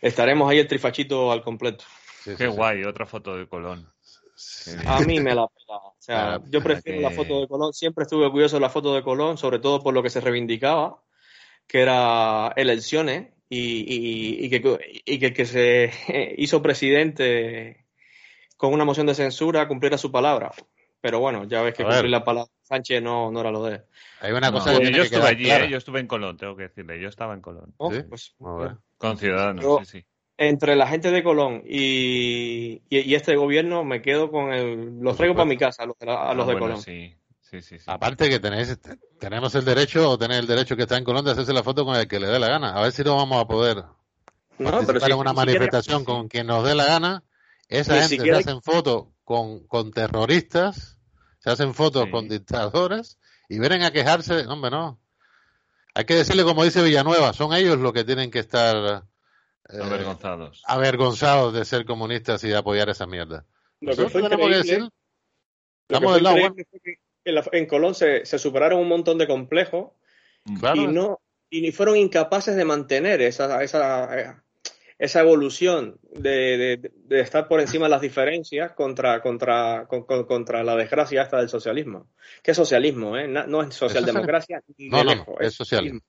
[0.00, 1.84] estaremos ahí el trifachito al completo.
[2.36, 3.88] Qué guay, otra foto de Colón.
[4.86, 5.76] A mí me la pela.
[5.76, 7.72] O sea, yo prefiero la foto de Colón.
[7.72, 11.02] Siempre estuve orgulloso de la foto de Colón, sobre todo por lo que se reivindicaba,
[11.66, 17.83] que era elecciones y, y, que, y que el que se hizo presidente
[18.56, 20.52] con una moción de censura cumpliera su palabra.
[21.00, 23.82] Pero bueno, ya ves que cumplir la palabra Sánchez no, no era lo de él.
[24.20, 25.68] Hay una cosa yo estuve allí, ¿eh?
[25.68, 27.74] yo estuve en Colón, tengo que decirle, yo estaba en Colón.
[27.76, 28.34] Oh, pues,
[28.96, 30.06] con Ciudadanos, sí, sí.
[30.38, 34.98] Entre la gente de Colón y, y, este gobierno me quedo con el...
[34.98, 36.80] Los traigo para mi casa, a los, de, a los ah, de Colón.
[36.80, 37.14] Sí.
[37.42, 38.80] Sí, sí, Aparte que tenéis,
[39.20, 41.84] tenemos el derecho o tener el derecho que está en Colón de hacerse la foto
[41.84, 42.72] con el que le dé la gana.
[42.72, 43.84] A ver si no vamos a poder
[44.58, 47.22] no, participar en una manifestación con quien nos dé la gana
[47.68, 50.98] esa gente se hacen fotos con, con terroristas,
[51.38, 54.46] se hacen fotos con dictadores y vienen a quejarse.
[54.46, 55.00] hombre, no.
[55.94, 59.04] Hay que decirle, como dice Villanueva, son ellos los que tienen que estar
[59.68, 60.62] eh, avergonzados.
[60.66, 63.46] avergonzados de ser comunistas y de apoyar esa mierda.
[63.80, 64.88] Lo que fue increíble, decir,
[65.88, 66.38] estamos del lado
[67.24, 69.92] en, Colón se, se, superaron un montón de complejos
[70.74, 74.34] y no y ni fueron incapaces de mantener esa, esa eh,
[74.98, 81.22] esa evolución de, de, estar por encima de las diferencias contra, contra, contra la desgracia
[81.22, 82.10] esta del socialismo.
[82.42, 83.16] ¿Qué socialismo?
[83.16, 83.26] Eh?
[83.28, 85.36] No es socialdemocracia ni de lejos.
[85.40, 86.00] es, socialismo.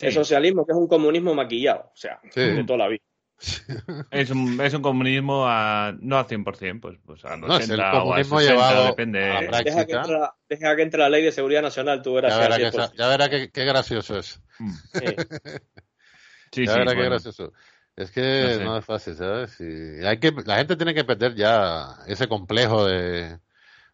[0.00, 3.02] Es socialismo que es un comunismo maquillado, o sea, de toda la vida.
[4.10, 7.90] es, un, es un comunismo a, no al 100%, pues, pues a 90 es el
[7.90, 9.30] comunismo o a 60, llevado depende.
[9.30, 12.14] A la deja, que entre la, deja que entre la ley de seguridad nacional, tú
[12.14, 12.34] verás.
[12.34, 14.40] Ya verá, que, ya verá que, qué gracioso es.
[14.58, 14.70] Mm.
[14.70, 15.04] Sí.
[16.52, 17.52] sí, ya verá qué gracioso.
[17.96, 19.60] Es que no, es fácil, ¿sabes?
[19.60, 23.38] Y hay que, la gente tiene que perder ya ese complejo de,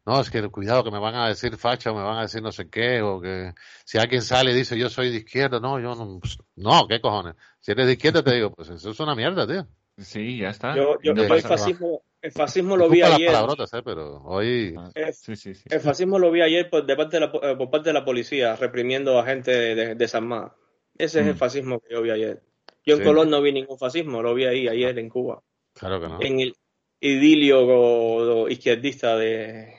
[0.06, 2.40] no, es que cuidado que me van a decir facha o me van a decir
[2.40, 3.52] no sé qué, o que
[3.84, 7.00] si alguien sale y dice yo soy de izquierda, no, yo no, pues, no, ¿qué
[7.00, 7.34] cojones?
[7.58, 9.66] Si eres de izquierda te digo, pues eso es una mierda, tío.
[9.98, 10.76] Sí, ya está.
[10.76, 13.32] Yo, yo el, fascismo, el fascismo lo vi ayer.
[13.32, 13.82] ¿eh?
[13.84, 14.74] Pero hoy...
[14.78, 15.64] Ah, el, sí, sí, sí.
[15.70, 18.54] el fascismo lo vi ayer por, de parte de la, por parte de la policía,
[18.54, 20.50] reprimiendo a gente de, de, Ese
[20.98, 21.38] es el mm.
[21.38, 22.42] fascismo que yo vi ayer.
[22.86, 25.42] Yo en Colón no vi ningún fascismo, lo vi ahí ayer en Cuba.
[25.74, 26.18] Claro que no.
[26.22, 26.54] En el
[27.00, 29.74] idilio izquierdista de,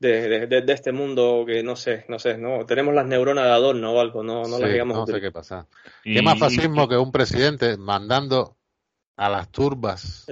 [0.00, 4.00] de, este mundo que no sé, no sé, no tenemos las neuronas de adorno o
[4.00, 4.96] algo, no, no las digamos.
[4.96, 5.68] No sé qué pasa.
[6.02, 8.56] ¿Qué más fascismo que un presidente mandando
[9.16, 10.26] a las turbas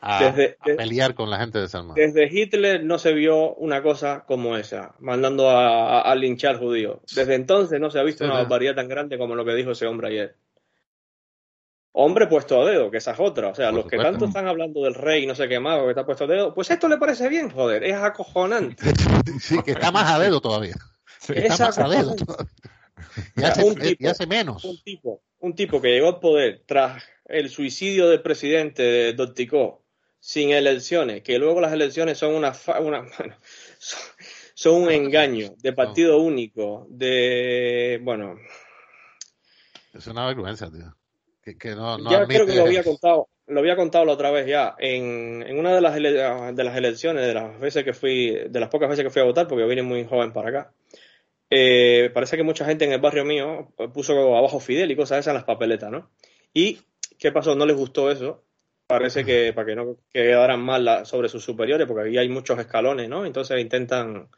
[0.00, 1.96] A, pelear con la gente de Salman?
[1.96, 7.00] Desde Hitler no se vio una cosa como esa, mandando a, linchar judíos.
[7.14, 9.86] Desde entonces no se ha visto una barbaridad tan grande como lo que dijo ese
[9.86, 10.36] hombre ayer
[11.94, 13.48] hombre puesto a dedo, que esa es otra.
[13.48, 16.04] O sea, los que tanto están hablando del rey, no sé qué más, que está
[16.04, 18.84] puesto a dedo, pues esto le parece bien, joder, es acojonante.
[19.40, 20.74] sí, que está más a dedo todavía.
[21.28, 22.16] está más a dedo
[23.36, 24.64] Y hace, menos.
[24.64, 29.84] Un tipo, un tipo que llegó al poder tras el suicidio del presidente de Dorticó,
[30.18, 33.06] sin elecciones, que luego las elecciones son una, una
[34.54, 38.36] son un engaño de partido único, de bueno.
[39.92, 40.92] Es una vergüenza, tío
[42.10, 44.74] ya creo que lo había contado, lo había contado la otra vez ya.
[44.78, 48.68] En, en una de las, de las elecciones, de las veces que fui, de las
[48.68, 50.72] pocas veces que fui a votar, porque yo vine muy joven para acá.
[51.50, 55.32] Eh, parece que mucha gente en el barrio mío puso abajo Fidel y cosas esas
[55.32, 56.10] en las papeletas, ¿no?
[56.52, 56.80] Y
[57.18, 57.54] ¿qué pasó?
[57.54, 58.42] No les gustó eso.
[58.86, 63.08] Parece que para que no quedaran mal sobre sus superiores, porque aquí hay muchos escalones,
[63.08, 63.24] ¿no?
[63.24, 64.28] Entonces intentan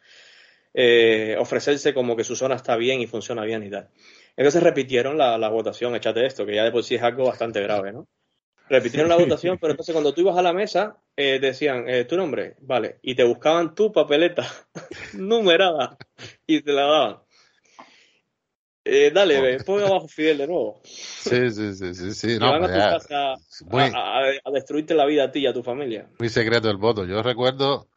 [0.72, 3.88] eh, ofrecerse como que su zona está bien y funciona bien y tal.
[4.36, 7.60] Entonces repitieron la, la votación, échate esto, que ya de por sí es algo bastante
[7.60, 8.06] grave, ¿no?
[8.68, 12.16] Repitieron la votación, pero entonces cuando tú ibas a la mesa, eh, decían, eh, tu
[12.16, 14.44] nombre, vale, y te buscaban tu papeleta
[15.14, 15.96] numerada
[16.46, 17.18] y te la daban.
[18.84, 20.80] Eh, dale, ve, pon abajo Fidel de nuevo.
[20.84, 22.14] Sí, sí, sí, sí.
[22.14, 22.38] sí.
[22.38, 23.34] No, van a tu casa
[24.44, 26.08] a, destruirte la vida a ti y a tu familia.
[26.20, 27.04] Muy secreto el voto.
[27.04, 27.88] Yo recuerdo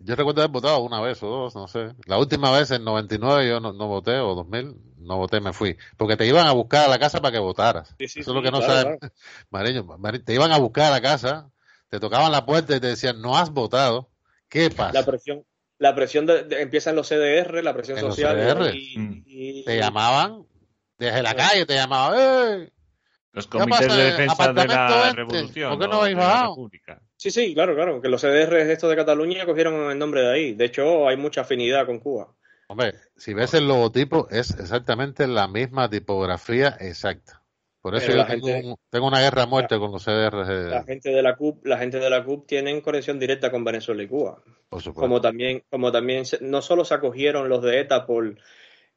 [0.00, 1.94] yo recuerdo haber votado una vez o dos, no sé.
[2.06, 5.76] La última vez en 99 yo no, voté, o 2000, no voté, me fui.
[5.96, 7.94] Porque te iban a buscar a la casa para que votaras.
[7.98, 8.98] Eso es lo que no saben.
[10.24, 11.50] te iban a buscar a la casa,
[11.88, 14.10] te tocaban la puerta y te decían, no has votado.
[14.48, 14.92] ¿Qué pasa?
[14.92, 15.44] La presión,
[15.78, 18.74] la presión de, empieza en los CDR, la presión social.
[18.74, 20.44] Y, Te llamaban
[20.98, 22.72] desde la calle, te llamaban, ¡eh!
[23.32, 25.70] Los comités de defensa de la revolución.
[25.70, 26.56] ¿Por qué no habéis bajado?
[27.20, 28.00] Sí, sí, claro, claro.
[28.00, 30.54] Que los CDR estos de Cataluña cogieron el nombre de ahí.
[30.54, 32.34] De hecho, hay mucha afinidad con Cuba.
[32.66, 37.42] Hombre, si ves el logotipo, es exactamente la misma tipografía exacta.
[37.82, 38.24] Por eso yo
[38.90, 40.70] tengo, una guerra a muerte con los CDR.
[40.70, 44.02] La gente de la CUP, la gente de la CUP tienen conexión directa con Venezuela
[44.02, 44.42] y Cuba.
[44.70, 45.02] Por supuesto.
[45.02, 48.34] Como también, como también no solo se acogieron los de ETA por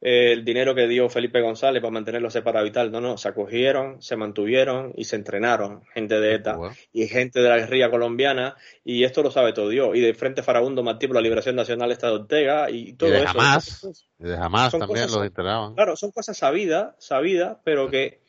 [0.00, 2.92] el dinero que dio Felipe González para mantenerlo separado y tal.
[2.92, 6.58] No, no, se acogieron, se mantuvieron y se entrenaron gente de ETA
[6.92, 9.90] y gente de la guerrilla colombiana y esto lo sabe todo Dios.
[9.94, 13.18] Y de Frente Farabundo Martí por la Liberación Nacional Estado de Ortega y todo de
[13.18, 13.26] eso.
[13.28, 15.74] Jamás, de jamás también los entrenaban.
[15.74, 18.20] Claro, son cosas sabidas, sabidas, pero que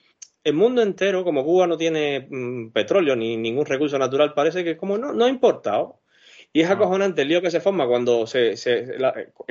[0.45, 4.77] el mundo entero, como Cuba no tiene mm, petróleo ni ningún recurso natural, parece que
[4.77, 5.99] como no, no ha importado.
[6.55, 8.95] Y es acojonante el lío que se forma cuando se, se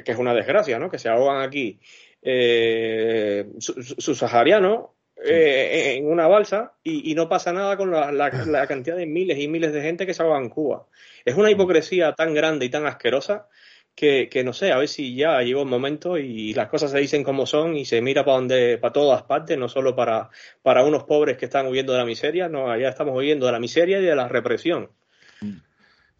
[0.02, 0.90] que es una desgracia, ¿no?
[0.90, 1.78] Que se ahogan aquí
[2.22, 9.38] eh, subsahariano eh, en una balsa y, no pasa nada con la, cantidad de miles
[9.38, 10.86] y miles de gente que se va en Cuba.
[11.26, 13.48] Es una hipocresía tan grande y tan asquerosa
[13.94, 17.22] que, no sé, a ver si ya llegó un momento y las cosas se dicen
[17.22, 20.30] como son y se mira para donde, para todas partes, no solo para,
[20.62, 23.60] para unos pobres que están huyendo de la miseria, no, allá estamos huyendo de la
[23.60, 24.88] miseria y de la represión.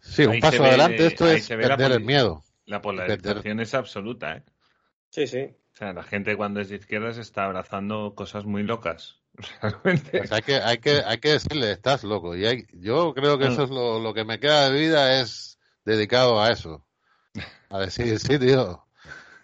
[0.05, 2.43] Sí, un paso adelante, esto es perder el miedo.
[2.65, 4.43] La polarización es absoluta, ¿eh?
[5.09, 5.55] Sí, sí.
[5.73, 9.19] O sea, la gente cuando es de izquierda se está abrazando cosas muy locas.
[9.61, 10.19] Realmente.
[10.19, 12.35] Pues hay, que, hay, que, hay que decirle, estás loco.
[12.35, 15.59] Y hay, yo creo que eso es lo, lo que me queda de vida, es
[15.83, 16.85] dedicado a eso.
[17.69, 18.85] A decir, sí, tío,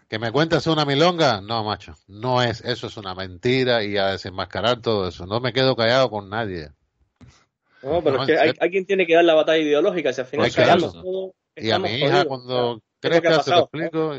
[0.08, 1.42] que me cuentas una milonga.
[1.42, 5.26] No, macho, no es, eso es una mentira y a desenmascarar todo eso.
[5.26, 6.72] No me quedo callado con nadie.
[7.84, 10.14] No, pero es que hay, alguien tiene que dar la batalla ideológica.
[10.14, 14.16] Si al final todo, y a mi hija, cuando crezca, se lo explico.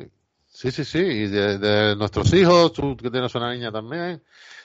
[0.49, 0.99] Sí, sí, sí.
[0.99, 4.23] Y de, nuestros hijos, tú que tienes una niña también.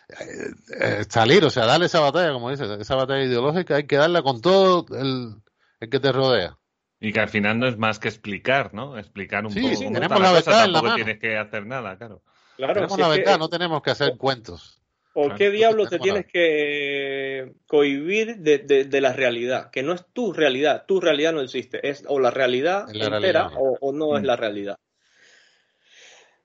[0.10, 3.98] Eh, eh, salir, o sea, darle esa batalla, como dices, esa batalla ideológica, hay que
[3.98, 5.36] darla con todo el,
[5.80, 6.58] el, que te rodea.
[7.00, 8.98] Y que al final no es más que explicar, ¿no?
[8.98, 9.76] Explicar un poco.
[9.76, 10.96] Sí, tenemos la, verdad en la mano.
[10.96, 12.22] tienes que hacer nada, claro.
[12.56, 14.77] claro tenemos la verdad, no tenemos que hacer cuentos.
[15.18, 19.72] ¿Por qué diablos te tienes que cohibir de, de, la realidad?
[19.72, 23.80] Que no es tu realidad, tu realidad no existe, es o la realidad entera O,
[23.82, 24.26] o, no es mm.
[24.28, 24.78] la realidad.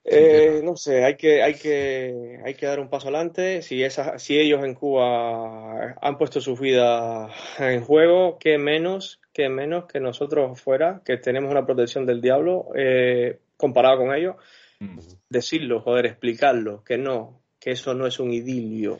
[0.03, 3.61] Eh, no sé, hay que, hay, que, hay que dar un paso adelante.
[3.61, 9.49] Si, esa, si ellos en Cuba han puesto su vida en juego, qué menos, qué
[9.49, 14.37] menos que nosotros fuera, que tenemos una protección del diablo eh, comparado con ellos.
[14.79, 14.97] Mm.
[15.29, 18.99] Decirlo, joder, explicarlo, que no, que eso no es un idilio,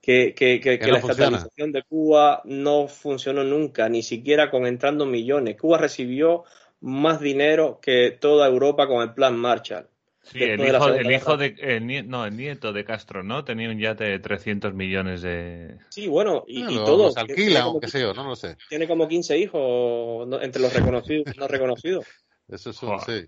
[0.00, 5.56] que, que, que, la estatalización de Cuba no funcionó nunca, ni siquiera con entrando millones.
[5.60, 6.44] Cuba recibió
[6.80, 9.88] más dinero que toda Europa con el plan Marshall.
[10.22, 13.44] Sí, el hijo, el hijo de, el, no, el nieto de Castro, ¿no?
[13.44, 15.78] Tenía un yate de 300 millones de...
[15.88, 17.16] Sí, bueno, y, todos.
[17.16, 18.56] alquila, aunque sea, no lo sé.
[18.68, 22.06] Tiene como 15 hijos entre los reconocidos y no reconocidos.
[22.48, 23.26] Eso es un, sí.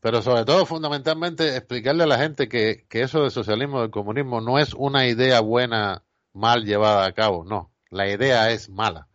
[0.00, 4.40] Pero sobre todo, fundamentalmente, explicarle a la gente que, que eso del socialismo, del comunismo,
[4.40, 7.70] no es una idea buena mal llevada a cabo, no.
[7.90, 9.08] La idea es mala.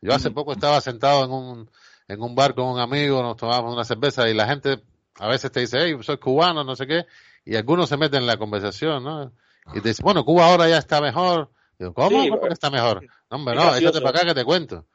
[0.00, 1.70] Yo hace poco estaba sentado en un,
[2.08, 4.80] en un bar con un amigo, nos tomábamos una cerveza y la gente
[5.18, 7.06] a veces te dice, hey, soy cubano, no sé qué,
[7.44, 9.32] y algunos se meten en la conversación, ¿no?
[9.74, 11.50] Y te dicen, bueno, Cuba ahora ya está mejor.
[11.78, 12.18] Digo, ¿cómo?
[12.28, 13.02] ¿Cómo que está mejor?
[13.30, 14.86] No, hombre, no, échate para acá que te cuento.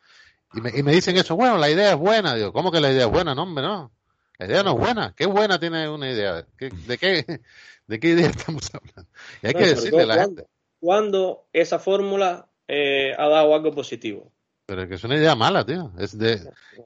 [0.54, 2.36] Y me, y me dicen eso, bueno, la idea es buena.
[2.36, 3.36] Digo, ¿cómo que la idea es buena?
[3.36, 3.92] No, hombre, no.
[4.38, 5.14] La idea no es buena.
[5.16, 6.36] ¿Qué buena tiene una idea?
[6.36, 7.42] ¿De qué, de qué,
[7.88, 9.12] de qué idea estamos hablando?
[9.42, 10.46] Y hay que decirle a la gente.
[10.80, 14.32] ¿Cuándo esa fórmula eh, ha dado algo positivo?
[14.66, 15.92] Pero es que es una idea mala, tío.
[15.98, 16.42] Es de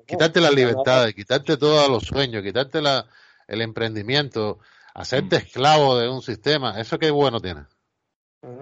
[0.05, 3.05] quitarte la libertad, de quitarte todos los sueños, quitarte la,
[3.47, 4.59] el emprendimiento,
[4.93, 5.39] hacerte mm.
[5.39, 7.65] esclavo de un sistema, ¿eso qué bueno tiene?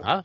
[0.04, 0.24] ¿Ah?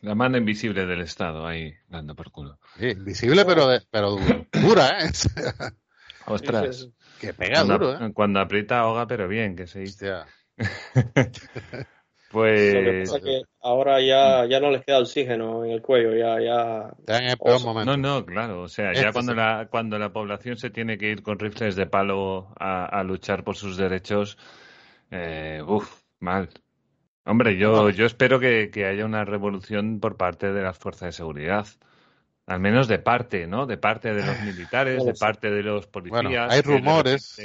[0.00, 2.58] La mano invisible del Estado ahí dando por culo.
[2.78, 4.16] Sí, invisible pero, pero
[4.52, 5.10] dura, ¿eh?
[6.26, 6.88] Ostras.
[7.26, 8.12] Que pega duro, ¿eh?
[8.12, 10.12] Cuando aprieta ahoga, pero bien, que se dice.
[12.34, 13.12] Pues
[13.60, 17.18] ahora ya, ya no les queda oxígeno en el cuello, ya, ya.
[17.18, 17.96] en el peor momento.
[17.96, 18.62] No, no, claro.
[18.62, 21.76] O sea, ya este cuando la, cuando la población se tiene que ir con rifles
[21.76, 24.36] de palo a, luchar por sus derechos,
[25.12, 26.48] eh, uff, mal.
[27.24, 31.68] Hombre, yo, yo espero que, haya una revolución por parte de las fuerzas de seguridad.
[32.46, 33.66] Al menos de parte, ¿no?
[33.66, 36.22] De parte de los militares, de parte de los policías.
[36.22, 37.38] Bueno, hay rumores.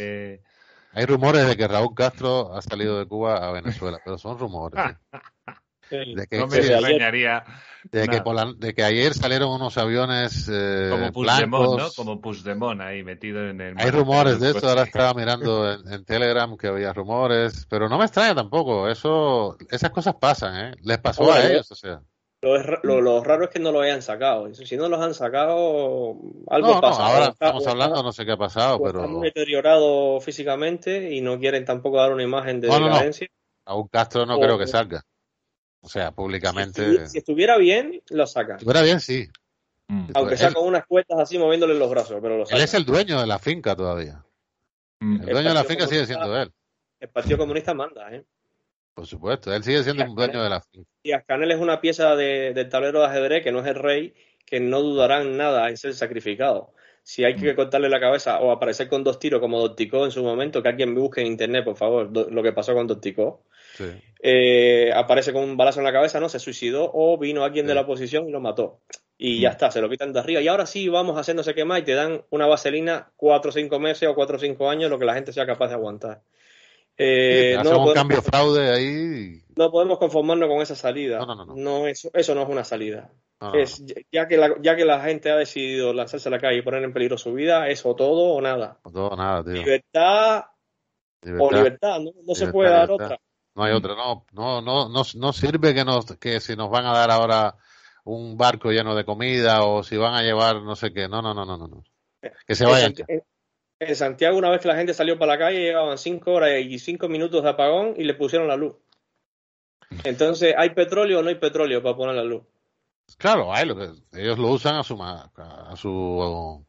[0.91, 4.79] Hay rumores de que Raúl Castro ha salido de Cuba a Venezuela, pero son rumores.
[5.89, 7.43] De que, no me extrañaría.
[7.91, 8.21] De, que
[8.57, 11.89] de que ayer salieron unos aviones eh, como Puigdemont, ¿no?
[11.95, 13.79] Como Puigdemont ahí metido en el.
[13.79, 14.69] Hay rumores de esto.
[14.69, 18.87] Ahora estaba mirando en, Telegram que había rumores, pero no me extraña tampoco.
[18.87, 20.75] Eso, esas cosas pasan, ¿eh?
[20.83, 22.01] Les pasó a ellos, o sea.
[22.41, 24.53] Lo, raro es que no lo hayan sacado.
[24.53, 26.15] Si no los han sacado,
[26.47, 27.05] algo pasa.
[27.05, 29.03] ahora estamos hablando, no sé qué ha pasado, pero.
[29.03, 33.27] Están deteriorado físicamente y no quieren tampoco dar una imagen de decadencia.
[33.65, 35.03] A un Castro no creo que salga.
[35.81, 37.07] O sea, públicamente.
[37.07, 38.53] Si, estuviera bien, lo saca.
[38.53, 39.27] Si estuviera bien, sí.
[39.87, 40.11] Mm.
[40.13, 43.19] Aunque sea con unas cuestas así moviéndole los brazos, pero lo Él es el dueño
[43.19, 44.23] de la finca todavía.
[45.01, 45.21] Mm.
[45.21, 46.51] El, dueño de la finca sigue siendo él.
[46.99, 48.25] El Partido Comunista manda, ¿eh?
[48.99, 50.89] Por supuesto, él sigue siendo un dueño de la finca.
[51.03, 54.13] Y Ascanel es una pieza de, del tablero de ajedrez que no es el rey,
[54.45, 56.73] que no dudarán nada en ser sacrificado.
[57.01, 57.55] Si hay que mm.
[57.55, 60.93] cortarle la cabeza o aparecer con dos tiros como Docticó en su momento, que alguien
[60.93, 63.45] me busque en internet, por favor, lo que pasó con Docticó.
[64.21, 67.75] Eh, aparece con un balazo en la cabeza, no se suicidó o vino alguien de
[67.75, 68.81] la oposición y lo mató.
[69.17, 69.51] Y ya mm.
[69.53, 70.41] está, se lo quitan de arriba.
[70.41, 73.79] Y ahora sí vamos sé qué más y te dan una vaselina cuatro o cinco
[73.79, 76.21] meses o cuatro o cinco años, lo que la gente sea capaz de aguantar.
[77.01, 79.41] Eh, no un cambio fraude ahí.
[79.55, 81.19] No podemos conformarnos con esa salida.
[81.19, 81.55] No, no, no.
[81.55, 83.09] no eso, eso no es una salida.
[83.53, 83.81] es,
[84.11, 86.83] ya, que la, ya que la gente ha decidido lanzarse a la calle y poner
[86.83, 88.79] en peligro su vida, es o todo o nada.
[88.83, 89.53] O todo o nada, tío.
[89.53, 90.43] Libertad,
[91.39, 93.17] o libertad, no, se puede dar otra.
[93.55, 96.85] No hay otra, no, no, no, no, no sirve que, nos, que si nos van
[96.85, 97.55] a dar ahora
[98.03, 101.33] un barco lleno de comida o si van a llevar no sé qué, no, no,
[101.33, 101.83] no, no, no.
[102.45, 102.93] Que se vayan.
[103.07, 103.23] En
[103.93, 107.07] Santiago, una vez que la gente salió para la calle, llevaban cinco horas y cinco
[107.07, 108.75] minutos de apagón y le pusieron la luz.
[110.03, 112.43] Entonces, ¿hay petróleo o no hay petróleo para poner la luz?
[113.17, 116.65] Claro, hay, lo que, ellos lo usan a su, a su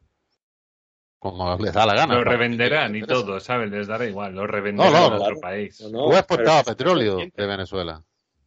[1.21, 2.15] como les da la gana.
[2.15, 3.71] Lo revenderán y todo, ¿sabes?
[3.71, 5.79] Les dará igual, lo revenderán no, no, otro país.
[5.83, 8.03] No, Cuba exportaba petróleo de Venezuela.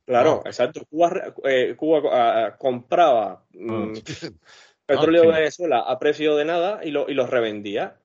[0.05, 0.81] Claro, exacto.
[0.89, 3.93] Cuba, eh, Cuba ah, compraba mm,
[4.87, 7.95] petróleo de Venezuela a precio de nada y, lo, y los revendía.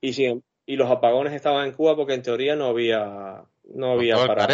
[0.00, 3.44] Y, y los apagones estaban en Cuba porque en teoría no había,
[3.74, 4.48] no había para,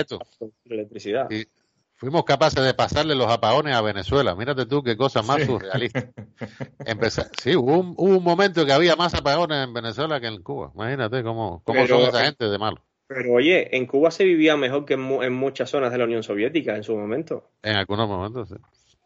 [0.64, 1.30] electricidad.
[1.30, 1.46] Y
[1.94, 4.34] fuimos capaces de pasarle los apagones a Venezuela.
[4.34, 6.10] Mírate tú qué cosa más surrealista.
[7.42, 10.72] sí, hubo un, hubo un, momento que había más apagones en Venezuela que en Cuba.
[10.74, 12.82] Imagínate cómo, cómo son esa gente de malo.
[13.08, 16.76] Pero oye, en Cuba se vivía mejor que en, muchas zonas de la Unión Soviética
[16.76, 17.50] en su momento.
[17.62, 18.56] En algunos momentos, sí.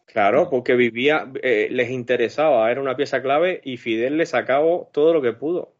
[0.06, 5.14] Claro, porque vivía, eh, les interesaba, era una pieza clave y Fidel le sacaba todo
[5.14, 5.72] lo que pudo.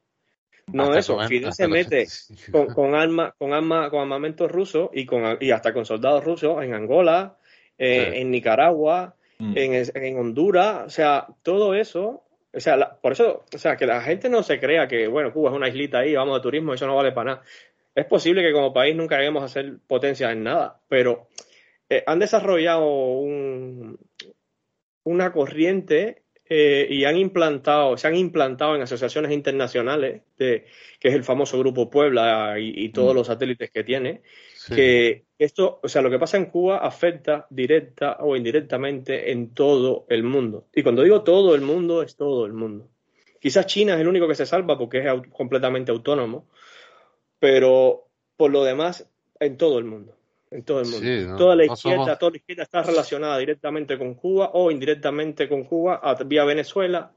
[0.68, 2.06] No eso, Fidel se mete
[2.50, 6.62] con, con, arma, con, arma, con armamento ruso y, con, y hasta con soldados rusos
[6.62, 7.36] en Angola,
[7.76, 9.52] eh, en Nicaragua, mm.
[9.56, 14.00] en, en, Honduras, o sea, todo eso, o sea, por eso, o sea, que la
[14.02, 16.86] gente no se crea que, bueno, Cuba es una islita ahí, vamos de turismo, eso
[16.86, 17.42] no vale para nada.
[17.94, 21.28] Es posible que como país nunca lleguemos a ser potencia en nada, pero
[21.88, 23.98] eh, han desarrollado un,
[25.04, 26.21] una corriente
[26.54, 30.66] eh, y han implantado, se han implantado en asociaciones internacionales, de,
[31.00, 33.16] que es el famoso Grupo Puebla y, todos mm.
[33.16, 34.20] los satélites que tiene,
[34.68, 40.04] que esto, o sea, lo que pasa en Cuba afecta directa o indirectamente en todo
[40.10, 40.66] el mundo.
[40.74, 42.90] Y cuando digo todo el mundo, es todo el mundo.
[43.40, 46.50] Quizás China es el único que se salva porque es completamente autónomo,
[47.38, 49.08] pero por lo demás,
[49.40, 50.18] en todo el mundo
[50.52, 51.36] en todo el mundo.
[51.36, 56.00] toda, la izquierda, toda la izquierda está relacionada directamente con Cuba o indirectamente con Cuba
[56.26, 57.12] vía Venezuela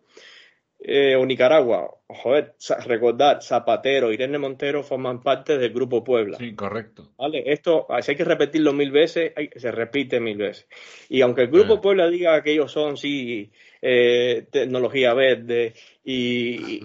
[0.79, 1.89] eh, o Nicaragua.
[2.07, 2.53] Joder,
[2.85, 6.37] recordar, Zapatero, Irene Montero forman parte del Grupo Puebla.
[6.37, 7.13] Sí, correcto.
[7.17, 7.43] ¿Vale?
[7.47, 10.67] Esto, si hay que repetirlo mil veces, se repite mil veces.
[11.09, 15.73] Y aunque el Grupo Puebla diga que ellos son, sí, eh, tecnología verde
[16.03, 16.81] y,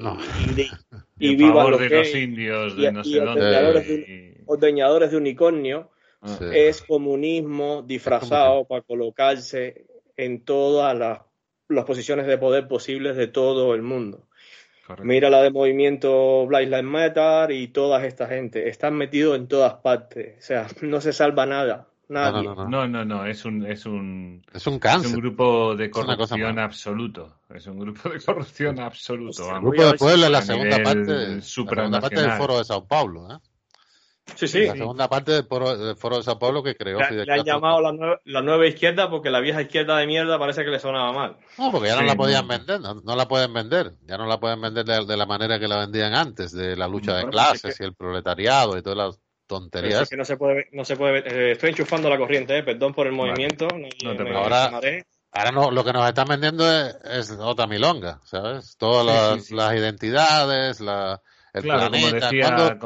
[1.18, 4.34] y, vivan los, de los indios de no sé dónde.
[4.46, 5.90] ordeñadores de unicornio,
[6.22, 6.38] Ah.
[6.52, 13.82] es comunismo disfrazado para colocarse en todas las, posiciones de poder posibles de todo el
[13.82, 14.26] mundo.
[15.02, 18.68] Mira la de movimiento Black Lives Matter y toda esta gente.
[18.68, 20.36] Están metidos en todas partes.
[20.38, 21.86] O sea, no se salva nada.
[22.08, 22.42] Nadie.
[22.42, 25.10] No, no, no, es un es un es un cáncer.
[25.10, 27.36] Es un grupo de corrupción absoluto.
[27.54, 29.48] Es un grupo de corrupción absoluto.
[29.48, 32.84] El grupo de Puebla es la segunda parte, la segunda parte del foro de Sao
[32.84, 33.38] Paulo, ¿eh?
[34.36, 34.66] Sí, sí.
[34.66, 38.42] La segunda parte del foro, de Sao Paulo que creó Fidel Le han llamado la
[38.42, 41.36] nueva, izquierda porque la vieja izquierda de mierda parece que le sonaba mal.
[41.58, 43.92] No, porque ya no la podían vender, no, la pueden vender.
[44.06, 47.16] Ya no la pueden vender de, la manera que la vendían antes, de la lucha
[47.16, 50.08] de clases y el proletariado y todas las tonterías.
[50.08, 53.06] que no se puede, no se puede eh, estoy enchufando la corriente, eh, perdón por
[53.06, 53.66] el movimiento.
[54.34, 54.70] ahora,
[55.32, 58.76] ahora no, lo que nos están vendiendo es, otra milonga, ¿sabes?
[58.78, 61.20] Todas las identidades, la
[61.52, 62.78] claro, como decía,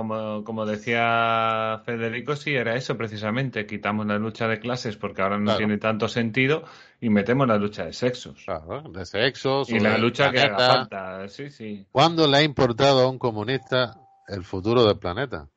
[0.44, 3.66] como, decía Federico, sí, era eso precisamente.
[3.66, 6.64] Quitamos la lucha de clases porque ahora no tiene tanto sentido
[7.00, 8.42] y metemos la lucha de sexos.
[8.44, 9.70] Claro, de sexos.
[9.70, 11.86] Y la lucha que haga falta, sí, sí.
[11.92, 13.96] ¿Cuándo le ha importado a un comunista
[14.28, 15.48] el futuro del planeta?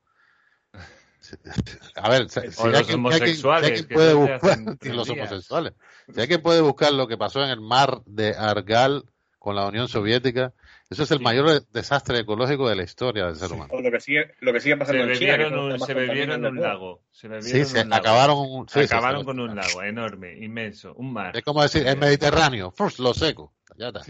[1.96, 3.86] A ver, si, los homosexuales.
[3.86, 5.74] puede buscar, los homosexuales.
[6.12, 9.04] Si hay que puede buscar lo que pasó en el mar de Argal
[9.38, 10.52] con la Unión Soviética,
[10.90, 13.70] eso es el mayor desastre ecológico de la historia del ser humano.
[13.74, 15.60] O lo que sigue, lo que sigue pasando se en China.
[15.60, 17.02] Un, se bebieron un lago.
[17.10, 17.28] sí,
[17.66, 21.36] se acabaron, acabaron con un lago enorme, inmenso, un mar.
[21.36, 23.54] Es como decir, el Mediterráneo, lo seco.
[23.76, 24.00] Ya está.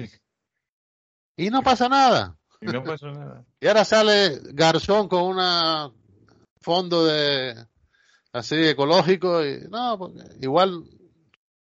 [1.36, 2.36] Y no pasa nada.
[2.60, 3.44] Y no pasa nada.
[3.60, 5.94] y ahora sale Garzón con un
[6.60, 7.54] fondo de
[8.32, 10.84] así ecológico y no, igual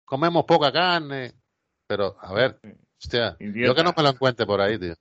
[0.05, 1.35] comemos poca carne,
[1.87, 2.61] pero a ver,
[3.07, 4.97] Hostia, yo que no me lo encuentre por ahí, tío.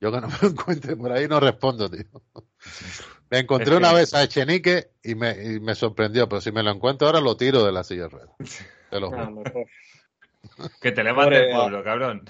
[0.00, 2.06] Yo que no me lo encuentre por ahí no respondo, tío.
[3.28, 6.70] Me encontré una vez a Echenique y me, y me sorprendió, pero si me lo
[6.70, 8.30] encuentro ahora lo tiro de la silla de ruedas.
[8.88, 9.42] Te lo juro.
[10.80, 12.24] que te levante el pueblo, cabrón.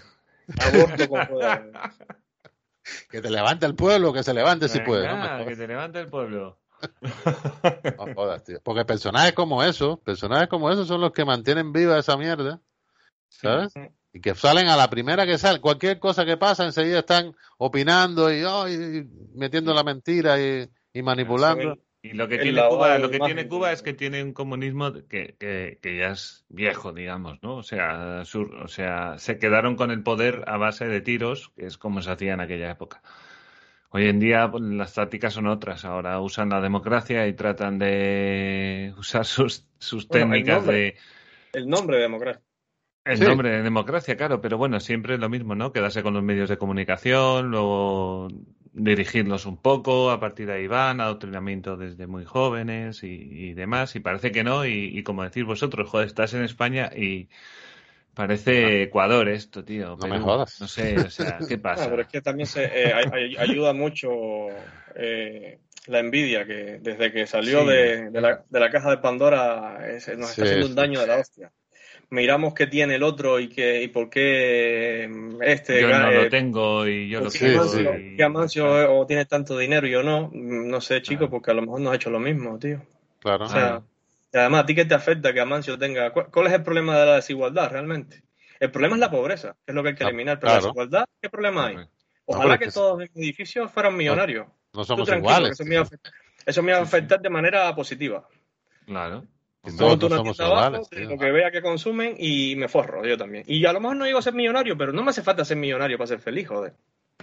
[3.11, 5.09] que te levante el pueblo, que se levante si puede.
[5.47, 6.59] que te levante el pueblo.
[7.99, 8.61] No jodas, tío.
[8.65, 12.61] Porque personajes como esos, personajes como esos son los que mantienen viva esa mierda.
[13.29, 13.73] ¿Sabes?
[14.17, 18.33] Y que salen a la primera que sale, cualquier cosa que pasa, enseguida están opinando
[18.33, 21.77] y, metiendo la mentira y, manipulando.
[22.01, 25.37] Y lo que tiene Cuba, lo que tiene Cuba es que tiene un comunismo que,
[25.39, 27.57] que, ya es viejo, digamos, ¿no?
[27.57, 31.77] O sea, o sea, se quedaron con el poder a base de tiros, que es
[31.77, 33.03] como se hacía en aquella época.
[33.91, 35.85] Hoy en día pues, las tácticas son otras.
[35.85, 40.97] Ahora usan la democracia y tratan de usar sus, sus técnicas de.
[41.53, 42.46] El nombre de democracia.
[43.07, 45.73] El nombre de democracia, claro, pero bueno, siempre es lo mismo, ¿no?
[45.73, 48.27] Quedarse con los medios de comunicación, luego
[48.73, 54.01] dirigirlos un poco, a partir de ahí van, adoctrinamiento desde muy jóvenes y, demás, y
[54.01, 57.29] parece que no, y, como decís vosotros, joder, estás en España y
[58.13, 59.97] parece Ecuador esto, tío.
[60.01, 60.61] No me jodas.
[60.61, 61.89] No sé, o sea, ¿qué pasa?
[61.89, 62.93] pero es que también se, eh,
[63.39, 64.11] ayuda mucho
[64.97, 70.09] eh, la envidia, que desde que salió de, la, de, la, caja de Pandora nos
[70.09, 71.53] está haciendo un daño de la hostia
[72.11, 75.11] miramos qué tiene el otro y, que, y por qué
[75.43, 75.83] este...
[75.83, 77.65] Yo no lo tengo y yo lo quiero.
[78.17, 80.31] Que Amancio o tiene tanto dinero y yo no.
[80.33, 82.83] No sé, chicos, porque a lo mejor nos ha hecho lo mismo, tío.
[83.21, 83.45] Claro.
[83.45, 83.83] O sea,
[84.33, 86.11] y además, ¿a ti qué te afecta que Amancio tenga...
[86.13, 88.23] ¿Cuál, es el problema de la desigualdad realmente?
[88.61, 90.39] El problema es la pobreza, que es lo que hay que ah, eliminar.
[90.39, 91.77] Pero la desigualdad, ¿qué problema hay?
[92.27, 94.47] Ojalá que todos los edificios fueran millonarios.
[94.75, 95.53] No, somos iguales.
[95.53, 95.83] Eso me,
[96.45, 98.27] eso me va a afectar de manera positiva.
[98.85, 99.25] Claro.
[99.79, 103.45] No, somos lo que vea que consumen y me forro yo también.
[103.47, 105.99] Y a lo mejor no digo ser millonario, pero no me hace falta ser millonario
[105.99, 106.75] para ser feliz, joder.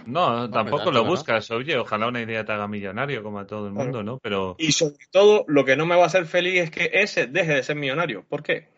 [0.06, 3.72] No, tampoco lo buscas, oye, ojalá una idea te haga millonario como a todo el
[3.72, 4.18] mundo, ¿no?
[4.18, 4.56] Pero...
[4.58, 7.54] Y sobre todo, lo que no me va a hacer feliz es que ese deje
[7.54, 8.24] de ser millonario.
[8.28, 8.68] ¿Por qué?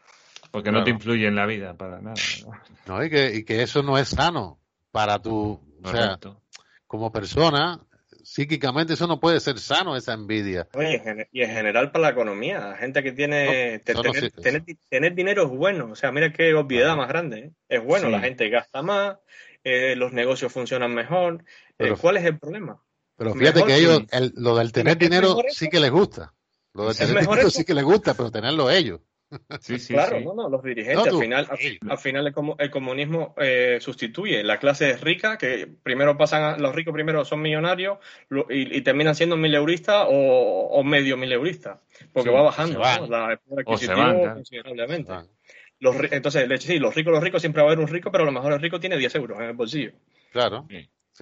[0.53, 2.14] Porque no te influye en la vida para nada.
[2.87, 4.61] No, y, que, y que eso no es sano
[4.93, 5.61] para tu...
[5.83, 6.19] O sea,
[6.87, 7.81] como persona,
[8.37, 10.68] psíquicamente eso no puede ser sano, esa envidia.
[10.74, 13.78] Oye, y en general para la economía, gente que tiene...
[13.78, 17.39] tener, dinero es bueno, o sea, mira qué obviedad más grande.
[17.39, 17.53] ¿eh?
[17.66, 19.16] Es bueno, la gente gasta más,
[19.64, 21.47] eh, los negocios funcionan mejor.
[21.78, 22.82] Eh, ¿Cuál es el problema?
[23.16, 24.03] Pero fíjate que ellos,
[24.34, 26.34] lo del tener dinero sí que les gusta.
[26.74, 29.01] Lo del tener dinero sí que les gusta, pero tenerlo ellos.
[29.61, 31.12] Sí, sí, claro, No, no, los dirigentes.
[31.12, 31.49] al, final,
[31.89, 37.24] al, final el, comunismo eh, sustituye la clase rica, que primero pasan, los ricos primero
[37.24, 37.99] son millonarios
[38.49, 41.79] y, terminan siendo mileuristas o, o medio mileuristas,
[42.12, 45.12] porque va bajando la considerablemente.
[45.79, 48.27] Los, entonces, sí, los ricos, los ricos, siempre va a haber un rico, pero a
[48.27, 49.93] lo mejor el rico tiene 10 euros en el bolsillo.
[50.33, 50.66] Claro.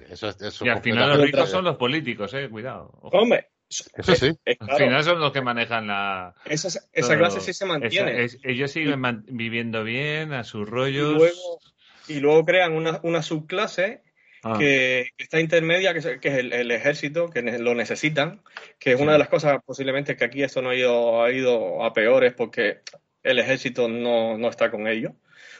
[0.09, 0.29] eso,
[0.61, 2.91] y al final los ricos son los políticos, eh, cuidado.
[3.01, 4.37] Hombre, eso sí.
[4.59, 6.35] Al final son los que manejan la.
[6.45, 8.27] Esa, esa clase sí se mantiene.
[8.43, 11.13] ellos siguen viviendo bien a sus rollos.
[11.13, 11.59] Y luego,
[12.07, 14.03] y luego crean una, una subclase
[14.43, 14.55] ah.
[14.59, 18.41] que, está intermedia, que es, que es el, ejército, que lo necesitan,
[18.79, 21.83] que es una de las cosas posiblemente que aquí esto no ha ido, ha ido
[21.83, 22.81] a peores porque
[23.23, 25.13] el ejército no, no está con ellos.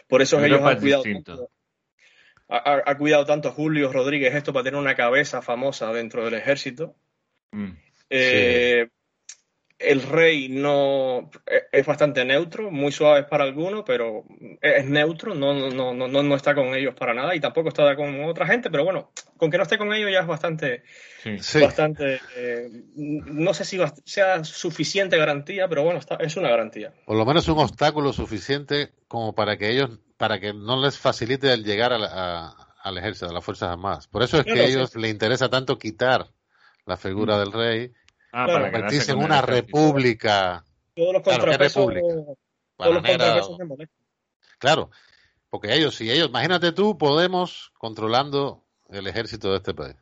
[0.08, 1.50] Por eso ellos han cuidado tanto,
[2.48, 6.96] ha, cuidado tanto Julio Rodríguez esto para tener una cabeza famosa dentro del ejército.
[7.52, 7.72] Mm.
[8.10, 8.88] Eh,
[9.78, 11.30] el rey no
[11.72, 14.24] es bastante neutro, muy suave para algunos, pero
[14.62, 18.24] es neutro, no, no, no, no, está con ellos para nada y tampoco está con
[18.24, 20.84] otra gente, pero bueno, con que no esté con ellos ya es bastante,
[21.62, 26.94] bastante eh, no sé si sea suficiente garantía, pero bueno, está, es una garantía.
[27.06, 31.52] Por lo menos un obstáculo suficiente como para que ellos, para que no les facilite
[31.52, 34.08] el llegar al ejército, a las Fuerzas Armadas.
[34.08, 36.28] Por eso es que a ellos les interesa tanto quitar
[36.86, 37.40] la figura mm.
[37.40, 37.94] del rey
[38.38, 40.66] Ah, para convertirse en una república.
[40.94, 41.88] Todos los contrapesos,
[44.60, 44.92] Claro,
[45.50, 49.96] porque ellos, si ellos, imagínate tú, Podemos controlando el ejército de este país.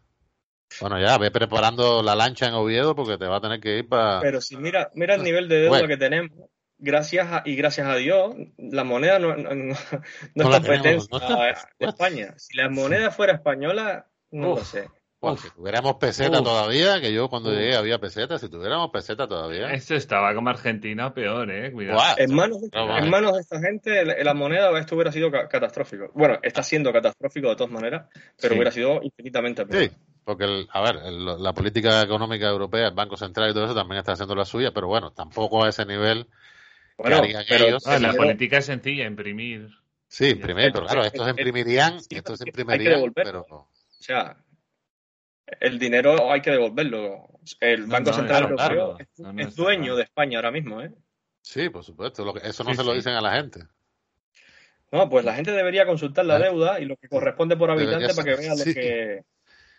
[0.82, 3.88] Bueno, ya, ve preparando la lancha en Oviedo porque te va a tener que ir
[3.88, 4.20] para...
[4.22, 6.32] Pero si mira, mira el nivel de deuda que tenemos,
[6.80, 9.76] gracias a, y gracias a Dios, la moneda no, no, no,
[10.34, 11.52] no está.
[11.78, 12.34] España.
[12.38, 14.90] Si la moneda fuera española, no lo sé
[15.38, 19.72] si tuviéramos peseta todavía, que yo cuando llegué había peseta, si tuviéramos peseta todavía.
[19.72, 21.72] Esto estaba como Argentina peor, ¿eh?
[21.72, 22.00] Cuidado.
[22.18, 26.12] En, manos de, en manos de esta gente, la moneda esto hubiera sido catastrófico.
[26.14, 28.10] Bueno, está siendo catastrófico de todas maneras,
[28.40, 29.84] pero hubiera sido infinitamente peor.
[29.84, 29.92] Sí,
[30.24, 34.14] porque, a ver, la política económica europea, el Banco Central y todo eso también está
[34.14, 36.28] haciendo la suya, pero bueno, tampoco a ese nivel
[36.98, 39.70] bueno, pero, ah, la política es sencilla, imprimir.
[40.08, 43.46] Sí, imprimir, pero claro, estos imprimirían, estos imprimirían, pero...
[43.50, 43.68] O
[44.00, 44.38] sea,
[45.46, 47.28] el dinero hay que devolverlo.
[47.60, 48.98] El Banco Central Europeo
[49.38, 50.92] es, dueño de España ahora mismo, ¿eh?
[51.42, 52.36] Sí, por supuesto.
[52.38, 53.62] eso no se lo dicen a la gente.
[54.92, 56.44] No, pues la gente debería consultar la ¿Eh?
[56.44, 59.26] deuda y lo que corresponde por habitante para que vean lo que...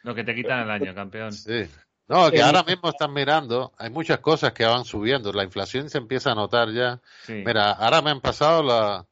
[0.03, 1.33] Lo que te quitan el año, campeón.
[1.33, 1.67] Sí.
[2.07, 5.97] No, que ahora mismo están mirando, hay muchas cosas que van subiendo, la inflación se
[5.97, 7.01] empieza a notar ya.
[7.29, 9.07] Mira, ahora me han pasado la,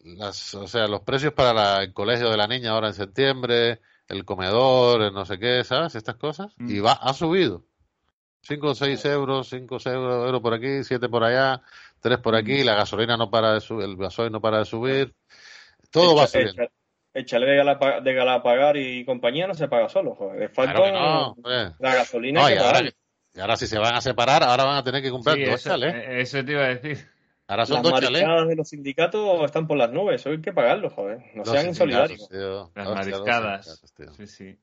[0.00, 4.24] las, o sea, los precios para el colegio de la niña ahora en septiembre, el
[4.24, 5.94] comedor, el no sé qué, ¿sabes?
[5.94, 6.54] Estas cosas.
[6.56, 6.70] Mm.
[6.70, 7.64] Y va, ha subido.
[8.42, 11.60] 5 o 6 euros, 5 o 6 euros por aquí, 7 por allá,
[12.00, 12.64] 3 por aquí, mm.
[12.64, 15.14] la gasolina no para de subir, el gasoil no para de subir.
[15.90, 16.68] Todo va subiendo.
[17.14, 20.50] El chalet de, Galapagar y compañía no se paga solo, joder.
[20.50, 21.36] Falta no,
[21.78, 22.80] la gasolina no, y, ahora,
[23.34, 25.74] y ahora si se van a separar, ahora van a tener que comprar dos eso,
[25.82, 27.17] eh, Eso te iba a decir.
[27.50, 30.92] Ahora son las mariscadas de los sindicatos están por las nubes, hoy hay que pagarlos,
[30.92, 31.22] joder.
[31.34, 32.28] No sean insolidarios.
[32.74, 33.82] las mariscadas.
[34.18, 34.58] Sí, sí.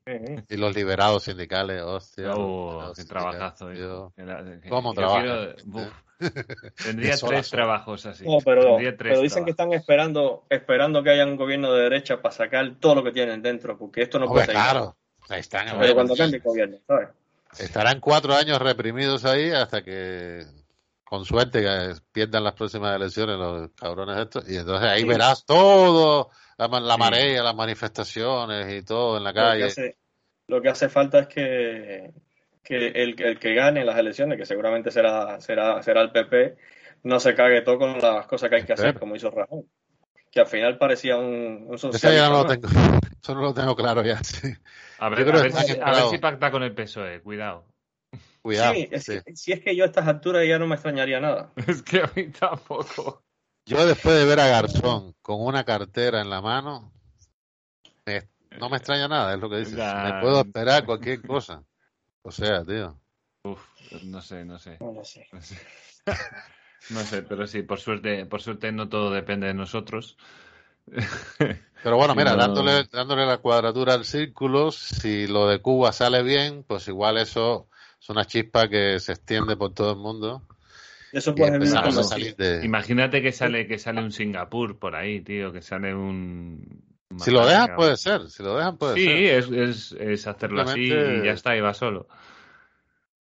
[0.50, 2.32] Y los liberados sindicales, hostia.
[2.36, 3.70] Oh, qué trabajazo.
[4.70, 5.56] ¿Cómo trabajan?
[6.84, 8.24] Tendría tres trabajos así.
[8.24, 12.34] No, pero, pero dicen que están esperando esperando que haya un gobierno de derecha para
[12.34, 14.54] sacar todo lo que tienen dentro, porque esto no puede ser.
[14.54, 14.96] Claro,
[15.32, 15.78] están.
[15.78, 17.10] Pero cuando cambie el gobierno, ¿sabes?
[17.60, 20.46] Estarán cuatro años reprimidos ahí hasta que
[21.06, 26.32] con suerte que pierdan las próximas elecciones los cabrones estos y entonces ahí verás todo
[26.58, 29.96] la, la marea las manifestaciones y todo en la calle.
[30.48, 32.12] lo que hace, falta es que,
[32.64, 36.58] que el, el, que gane las elecciones que seguramente será será será el PP
[37.04, 39.64] no se cague todo con las cosas que hay que hacer como hizo Rajoy
[40.32, 42.68] que al final parecía un, un Eso ya no lo tengo,
[43.24, 44.20] eso no lo tengo claro ya.
[45.00, 47.64] A, ver, a, ver si, a ver si pacta con el PSOE, cuidado.
[48.46, 48.76] Cuidado.
[48.76, 51.52] Sí, si es que yo a estas alturas ya no me extrañaría nada.
[51.68, 53.24] Es que a mí tampoco.
[53.66, 56.94] Yo después de ver a Garzón con una cartera en la mano,
[58.60, 59.74] no me extraña nada, es lo que dices.
[59.74, 61.64] Me puedo esperar cualquier cosa.
[62.22, 63.02] O sea, tío.
[63.46, 63.60] Uf,
[64.04, 64.78] no sé, no sé.
[64.80, 65.28] No sé.
[66.92, 67.24] No sé.
[67.24, 70.20] pero sí, por suerte, por suerte no todo depende de nosotros.
[71.84, 76.64] Pero bueno, mira, dándole, dándole la cuadratura al círculo, si lo de Cuba sale bien,
[76.64, 77.70] pues igual eso
[78.06, 80.44] es una chispa que se extiende por todo el mundo.
[81.12, 81.58] Eso puede
[82.64, 86.84] Imagínate que sale, que sale un Singapur por ahí, tío, que sale un.
[87.18, 88.30] Si lo dejan, puede ser.
[88.30, 89.48] Si lo dejan, puede ser.
[89.50, 92.08] Sí, es, es, hacerlo así y ya está, y va solo.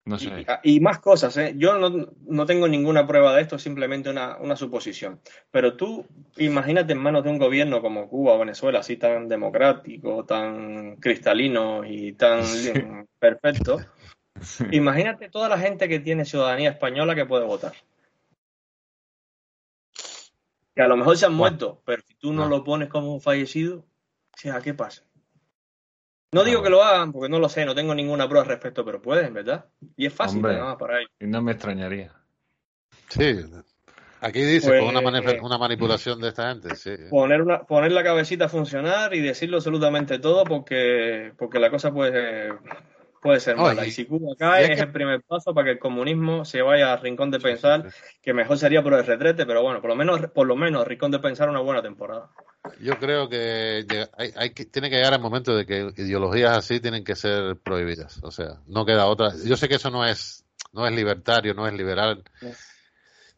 [0.04, 0.44] No sé.
[0.64, 1.54] Y, más cosas, ¿eh?
[1.56, 5.20] Yo no, no, tengo ninguna prueba de esto, simplemente una, una, suposición.
[5.52, 6.04] Pero tú
[6.38, 11.84] imagínate en manos de un gobierno como Cuba o Venezuela, así tan democrático, tan cristalino
[11.84, 12.42] y tan
[13.20, 13.78] perfecto.
[14.72, 17.72] Imagínate toda la gente que tiene ciudadanía española que puede votar.
[20.74, 23.78] Que a lo mejor se han muerto, pero si tú no, lo pones como fallecido,
[23.78, 25.02] o sea, ¿qué pasa?
[26.32, 28.84] No digo que lo hagan porque no lo sé, no tengo ninguna prueba al respecto,
[28.84, 29.66] pero pueden, ¿verdad?
[29.96, 30.78] Y es fácil, ¿no?
[30.78, 31.04] Para ahí.
[31.20, 32.10] Y no me extrañaría.
[33.08, 33.44] Sí,
[34.22, 36.74] aquí dice pues, una, manipulación de esta gente.
[36.74, 36.94] Sí.
[37.10, 41.92] Poner, una, poner la cabecita a funcionar y decirlo absolutamente todo porque, porque la cosa
[41.92, 42.50] puede,
[43.22, 43.86] puede ser mala.
[43.86, 47.00] Y, si Cuba cae, es, el primer paso para que el comunismo se vaya al
[47.00, 50.46] rincón de pensar, que mejor sería por el retrete, pero bueno, por lo menos, por
[50.46, 52.30] lo menos, rincón de pensar una buena temporada.
[52.80, 57.14] Yo creo que hay, tiene que llegar el momento de que ideologías así tienen que
[57.14, 58.20] ser prohibidas.
[58.22, 59.32] O sea, no queda otra.
[59.44, 62.24] Yo sé que eso no es, no es libertario, no es liberal.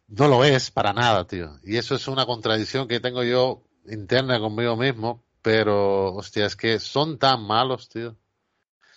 [0.08, 1.58] No lo es para nada, tío.
[1.62, 5.24] Y eso es una contradicción que tengo yo interna conmigo mismo.
[5.42, 8.16] Pero, hostia, es que son tan malos, tío.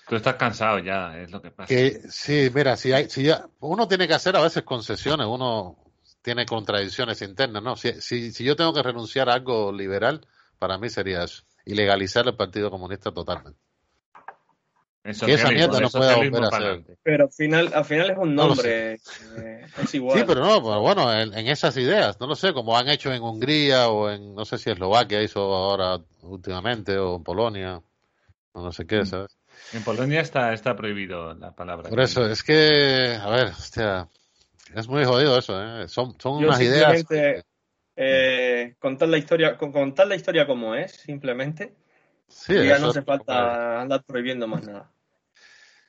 [0.08, 1.74] Tú estás cansado ya, es lo que pasa.
[2.10, 5.78] sí, mira, si hay, si ya, uno tiene que hacer a veces concesiones, uno
[6.22, 7.76] tiene contradicciones internas, ¿no?
[7.76, 8.02] Si,
[8.32, 10.26] si, yo tengo que renunciar a algo liberal,
[10.60, 11.44] para mí sería eso.
[11.66, 13.60] Y legalizar el Partido Comunista totalmente.
[15.04, 16.98] que esa mierda no pueda volver a hacer.
[17.04, 18.94] Pero al final, al final es un nombre.
[18.94, 20.20] Eh, es igual.
[20.20, 23.90] Sí, pero no, bueno, en, esas ideas, no lo sé, como han hecho en Hungría
[23.90, 27.82] o en, no sé si Eslovaquia hizo ahora últimamente, o en Polonia,
[28.54, 29.06] o no sé qué, mm.
[29.06, 29.37] ¿sabes?
[29.74, 31.90] En Polonia está, está prohibido la palabra.
[31.90, 34.08] Por eso, es que, a ver, hostia,
[34.74, 35.88] es muy jodido eso, ¿eh?
[35.88, 37.04] Son, son unas ideas.
[38.00, 41.74] Eh, contar la historia, contar la historia como es, simplemente.
[42.28, 44.92] Sí, ya no hace falta andar prohibiendo más nada.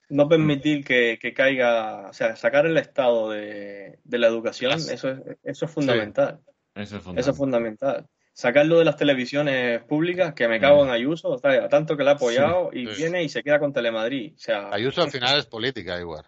[0.08, 5.64] No permitir que, caiga, o sea, sacar el estado de, la educación, eso es, eso
[5.66, 6.40] es fundamental.
[6.74, 7.18] Eso es fundamental.
[7.18, 8.06] Eso es fundamental.
[8.38, 12.10] Sacarlo de las televisiones públicas, que me cago en Ayuso, o sea, tanto que le
[12.10, 14.34] ha apoyado y viene y se queda con Telemadrid.
[14.34, 16.24] O sea, Ayuso al final es política igual.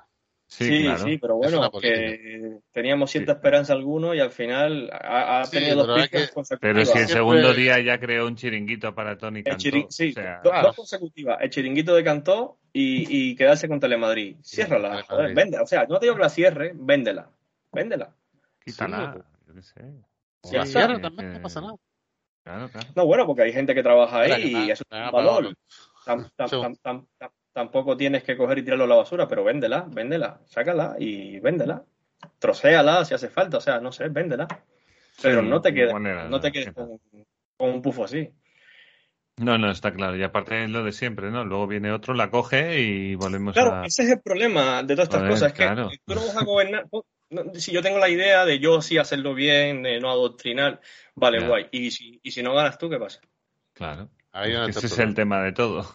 [0.49, 6.03] Sí, sí, pero bueno, que teníamos cierta esperanza alguno y al final ha, tenido dos
[6.03, 9.61] piques Pero si el segundo día ya creó un chiringuito para Tony Cantó.
[9.89, 11.39] Sí, dos, consecutivas.
[11.41, 14.39] El chiringuito de Cantó y, y quedarse con Telemadrid.
[14.43, 15.61] Ciérrala, joder, vende.
[15.61, 17.31] O sea, no te digo que la cierre, véndela.
[17.71, 18.13] Véndela.
[18.65, 19.81] Quítala, yo qué sé.
[20.43, 21.77] Si la cierra también no pasa nada.
[22.45, 22.89] Claro, claro.
[22.97, 25.55] No, bueno, porque hay gente que trabaja ahí y eso es un valor
[27.53, 31.85] tampoco tienes que coger y tirarlo a la basura, pero véndela, véndela, sácala y véndela.
[32.39, 34.47] Trocéala si hace falta, o sea, no sé, véndela.
[35.23, 36.99] Pero no te quedes, no te quedes con,
[37.59, 38.31] un pufo así.
[39.37, 40.17] No, no, está claro.
[40.17, 41.45] Y aparte es lo de siempre, ¿no?
[41.45, 43.61] Luego viene otro, la coge y volvemos a...
[43.61, 45.53] Claro, ese es el problema de todas estas cosas.
[45.53, 46.87] Es que tú no vas a gobernar...
[47.55, 50.81] si yo tengo la idea de yo sí hacerlo bien, de no adoctrinar,
[51.15, 51.69] vale, guay.
[51.71, 53.21] Y si, y si no ganas tú, ¿qué pasa?
[53.73, 54.11] Claro.
[54.69, 55.87] ese es el tema de todo.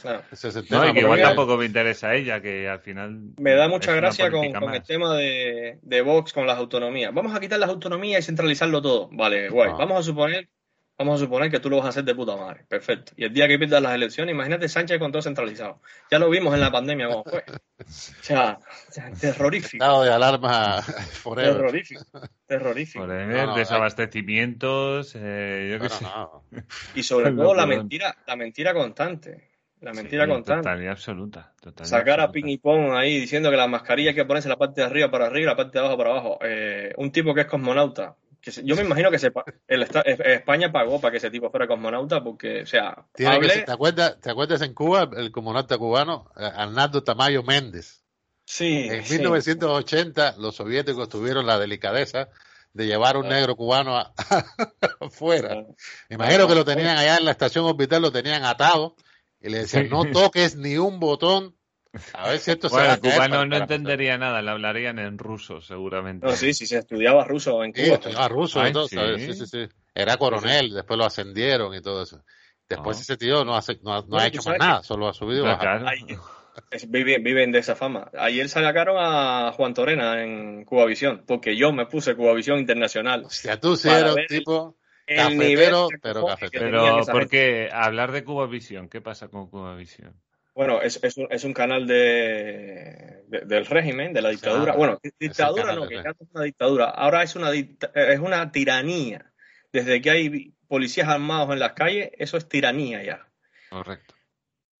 [0.00, 0.24] Claro.
[0.70, 3.34] no, y que igual tampoco me interesa ella, que al final.
[3.38, 7.14] Me da mucha gracia con, el tema de, de, Vox con las autonomías.
[7.14, 9.08] Vamos a quitar las autonomías y centralizarlo todo.
[9.12, 9.70] Vale, guay.
[9.72, 9.76] Ah.
[9.78, 10.48] Vamos a suponer
[10.98, 12.64] Vamos a suponer que tú lo vas a hacer de puta madre.
[12.68, 13.12] Perfecto.
[13.16, 15.80] Y el día que pierdas las elecciones, imagínate Sánchez con todo centralizado.
[16.10, 17.44] Ya lo vimos en la pandemia cómo fue.
[17.48, 18.58] O sea,
[19.20, 19.82] terrorífico.
[19.82, 20.84] Estado de alarma
[21.34, 22.04] Terrorífico.
[22.46, 23.06] Terrorífico.
[23.06, 26.04] desabastecimientos, eh, yo qué sé.
[26.94, 29.52] Y sobre todo la mentira, la mentira constante.
[29.82, 30.62] La mentira constante.
[30.62, 31.52] Totalidad absoluta.
[31.82, 34.80] Sacar a ping y pong ahí diciendo que las mascarillas hay que ponerse la parte
[34.80, 36.38] de arriba para arriba y la parte de abajo para abajo.
[36.42, 38.14] Eh, un tipo que es cosmonauta.
[38.42, 39.18] Que yo me imagino que
[39.68, 43.06] el, España pagó para que ese tipo fuera cosmonauta porque, o sea.
[43.14, 48.02] ¿te, acuerdas, ¿Te acuerdas en Cuba el cosmonauta cubano, eh, Arnaldo Tamayo Méndez?
[48.44, 48.88] Sí.
[48.90, 52.30] En 1980 los soviéticos tuvieron la delicadeza
[52.72, 53.96] de llevar un negro cubano
[55.00, 55.54] afuera.
[56.08, 58.96] Me imagino que lo tenían allá en la estación orbital, lo tenían atado
[59.40, 61.56] y le decían, no toques ni un botón.
[62.14, 66.26] A ver si esto bueno, el cubano no entendería nada, le hablarían en ruso, seguramente.
[66.26, 67.84] No, sí, sí, se estudiaba ruso en Cuba.
[67.84, 68.98] Sí, estudiaba ruso y todo, Sí,
[69.34, 69.68] sí, sí.
[69.94, 72.24] Era coronel, después lo ascendieron y todo eso.
[72.68, 75.44] Después ese tío no, hace, no, ha hecho más nada, solo ha subido
[76.88, 78.10] viven, viven de esa fama.
[78.18, 83.24] Ayer sacaron a Juan Torena en Cubavisión, porque yo me puse Cubavisión Internacional.
[83.24, 84.76] O sea, tú sí eres un tipo
[85.06, 86.82] cafetero, pero cafetero.
[86.82, 88.88] Pero, ¿por qué hablar de Cubavisión?
[88.88, 90.14] ¿Qué pasa con Cubavisión?
[90.54, 94.74] Bueno, es, es, un, es un canal de, del régimen, de la dictadura.
[94.74, 96.84] bueno, dictadura no, que ya es una dictadura.
[96.86, 99.32] Ahora es una, es una tiranía.
[99.72, 103.26] Desde que hay policías armados en las calles, eso es tiranía ya.
[103.70, 104.14] Correcto.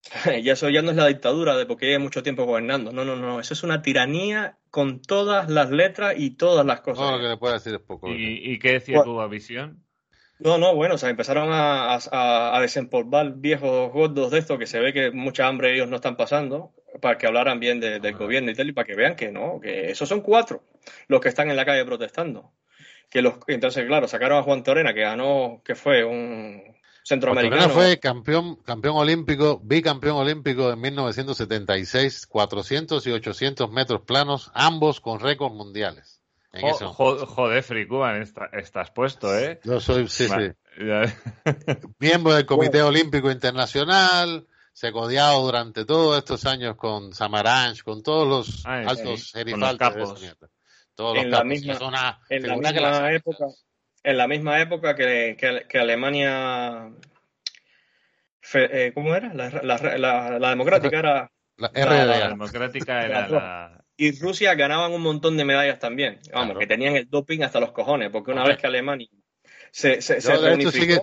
[0.42, 2.92] ya eso ya no es la dictadura de porque lleva mucho tiempo gobernando.
[2.92, 3.40] No, no, no.
[3.40, 7.04] Eso es una tiranía con todas las letras y todas las cosas.
[7.04, 8.08] No, lo que le puedo decir es poco.
[8.10, 9.84] ¿Y, qué decía Cuba Visión?
[10.42, 14.80] No, no, bueno, o sea, empezaron a, a, desempolvar viejos gordos de esto que se
[14.80, 18.54] ve que mucha hambre ellos no están pasando para que hablaran bien del gobierno y
[18.54, 20.64] tal y para que vean que no, que esos son cuatro
[21.06, 22.52] los que están en la calle protestando.
[23.08, 26.62] Que los, entonces, claro, sacaron a Juan Torena, que ganó, que fue un
[27.04, 27.62] centroamericano.
[27.62, 35.00] Torena fue campeón, campeón olímpico, bicampeón olímpico en 1976, 400 y 800 metros planos, ambos
[35.00, 36.21] con récords mundiales
[36.60, 37.88] joder, Free
[38.52, 39.60] estás puesto, ¿eh?
[39.64, 40.52] Yo soy, sí, sí.
[41.98, 48.66] Miembro del Comité Olímpico Internacional, secodiado durante todos estos años con Samaranch, con todos los
[48.66, 50.36] altos sí, gerifaltes
[50.94, 53.46] Todos en la misma, en la misma época,
[54.02, 55.36] en la misma época que,
[55.68, 56.90] que, Alemania,
[58.54, 59.32] eh, ¿cómo era?
[59.32, 65.36] La, la, la, democrática era la, la democrática era la, y Rusia ganaban un montón
[65.36, 66.18] de medallas también.
[66.32, 69.08] Vamos, que tenían el doping hasta los cojones, porque una vez que Alemania
[69.70, 70.54] se, se, de,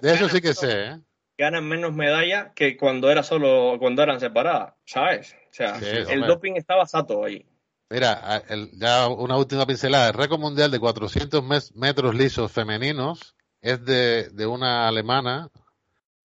[0.03, 0.99] eso sí que, sé, ¿eh?
[1.37, 5.33] Ganan menos medallas que cuando era solo, cuando eran separadas, ¿sabes?
[5.49, 7.45] O sea, el doping estaba sato ahí.
[7.89, 8.43] Mira,
[8.73, 10.09] ya una última pincelada.
[10.09, 11.41] El récord mundial de 400
[11.75, 15.49] metros lisos femeninos es de, de una alemana,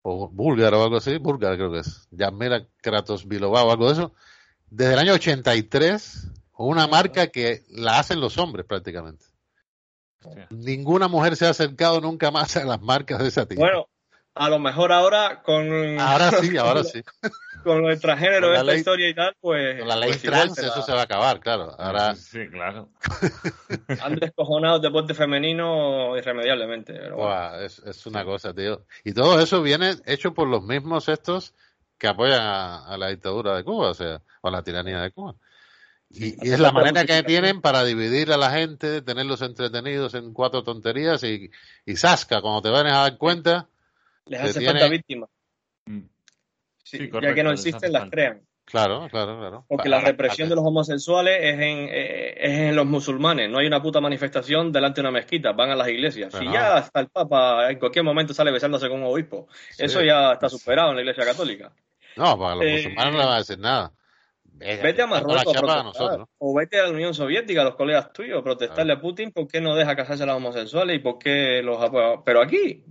[0.04, 3.94] o búlgara o algo así, búlgara creo que es, Yamila Kratos Bilobao o algo de
[3.94, 4.14] eso,
[4.70, 6.32] desde el año 83
[6.64, 9.26] una marca que la hacen los hombres prácticamente.
[10.50, 13.62] Ninguna mujer se ha acercado nunca más a las marcas de esa tipo.
[13.62, 13.88] Bueno,
[14.36, 16.00] a lo mejor ahora con.
[16.00, 17.02] Ahora sí, ahora sí.
[17.64, 19.80] con el transgénero de esta historia y tal, pues.
[19.80, 21.76] Con la ley pues trans, eso se va a acabar, claro.
[21.78, 22.16] Ahora...
[22.16, 22.90] Sí, claro.
[24.02, 26.94] Han descojonado el deporte femenino irremediablemente.
[27.66, 28.86] es, es, una cosa, tío.
[29.04, 31.54] Y todo eso viene hecho por los mismos estos
[31.98, 35.36] que apoyan a, la dictadura de Cuba, o sea, o a la tiranía de Cuba.
[36.14, 40.64] Y, es la manera que tienen para dividir a la gente, tenerlos entretenidos en cuatro
[40.64, 41.50] tonterías y,
[41.86, 43.68] y zasca, cuando te van a dar cuenta.
[44.26, 45.30] Les hace falta víctimas.
[45.86, 46.02] Mm.
[47.22, 48.42] ya que no existen, las crean.
[48.66, 49.66] Claro, claro, claro.
[49.68, 53.50] Porque la represión de los homosexuales es en, eh, es en los musulmanes.
[53.50, 55.52] No hay una puta manifestación delante de una mezquita.
[55.52, 56.34] Van a las iglesias.
[56.34, 59.48] Si ya hasta el Papa en cualquier momento sale besándose con un obispo.
[59.78, 61.72] Eso ya está superado en la iglesia católica.
[62.16, 63.92] No, para los musulmanes no le va a decir nada
[64.82, 68.44] vete a Marruecos a o vete a la Unión Soviética, a los colegas tuyos, a
[68.44, 71.82] protestarle a Putin por qué no deja casarse a las homosexuales y por qué los
[71.82, 72.22] apoya.
[72.24, 72.84] Pero aquí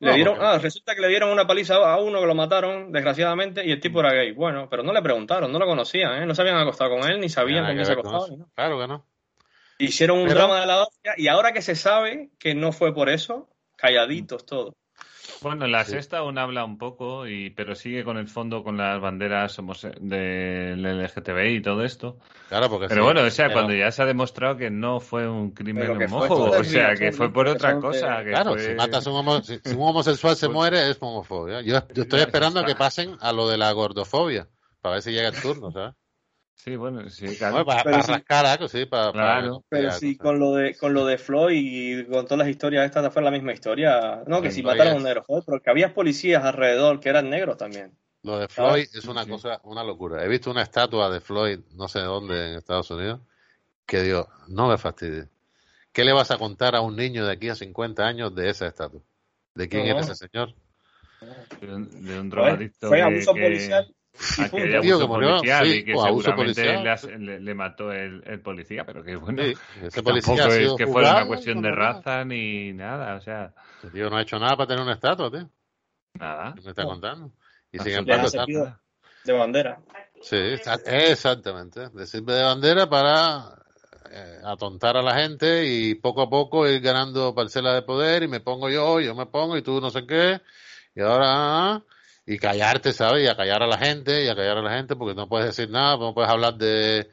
[0.00, 3.66] le dieron, ah, resulta que le dieron una paliza a uno que lo mataron, desgraciadamente,
[3.66, 4.32] y el tipo era gay.
[4.32, 6.26] Bueno, pero no le preguntaron, no lo conocían, ¿eh?
[6.26, 8.26] no se habían acostado con él, ni sabían con quién se acostaba.
[8.54, 9.06] Claro que no.
[9.78, 13.08] Hicieron un drama de la hostia, y ahora que se sabe que no fue por
[13.08, 14.74] eso, calladitos todos.
[15.40, 18.76] Bueno, en la sexta aún habla un poco, y, pero sigue con el fondo con
[18.76, 19.56] las banderas
[20.00, 22.18] del LGTBI y todo esto.
[22.48, 25.52] Claro, porque pero bueno, o sea, cuando ya se ha demostrado que no fue un
[25.52, 28.22] crimen homófobo, o sea, que fue por otra cosa.
[28.24, 31.60] claro, si matas un, homosexual se pues muere, es homofobia.
[31.62, 34.48] Yo, yo estoy esperando a que pasen a lo de la gordofobia,
[34.80, 35.94] para ver si llega el turno, ¿sabes?
[36.58, 37.64] Sí, bueno, sí, claro.
[37.64, 39.64] para, rascar algo, sí, para, claro.
[39.68, 43.14] pero sí, con lo de con lo de Floyd y con todas las historias estas
[43.14, 44.24] fue la misma historia.
[44.26, 47.30] No, que si mataron a un negro, joder, pero que había policías alrededor que eran
[47.30, 47.96] negros también.
[48.24, 50.24] Lo de Floyd es una cosa, una locura.
[50.24, 53.20] He visto una estatua de Floyd, no sé dónde, en Estados Unidos,
[53.86, 55.28] que digo, no me fastidie.
[55.92, 58.66] ¿Qué le vas a contar a un niño de aquí a 50 años de esa
[58.66, 59.00] estatua?
[59.54, 60.54] ¿De quién era ese señor?
[61.60, 62.88] De un, de un drogadicto.
[62.88, 63.94] Fue abuso policial
[64.38, 69.42] Aquel abuso policial y que seguramente le, le, mató el, el, policía, pero que bueno,
[69.42, 73.54] ese policía tampoco es que fuera una cuestión de raza ni nada, o sea.
[73.78, 75.48] Ese tío no ha hecho nada para tener una estatua, tío.
[76.14, 76.54] Nada.
[76.54, 77.32] Me está contando.
[77.70, 78.44] Y sigue embargo está.
[79.24, 79.78] De bandera.
[80.20, 81.90] Sí, exactamente.
[81.90, 83.58] De sirve de bandera para
[84.10, 88.28] eh, atontar a la gente y poco a poco ir ganando parcelas de poder y
[88.28, 90.40] me pongo yo, yo me pongo y tú no sé qué.
[90.94, 91.82] Y ahora
[92.28, 93.24] y callarte, ¿sabes?
[93.24, 95.46] Y a callar a la gente, y a callar a la gente, porque no puedes
[95.46, 97.08] decir nada, no puedes hablar de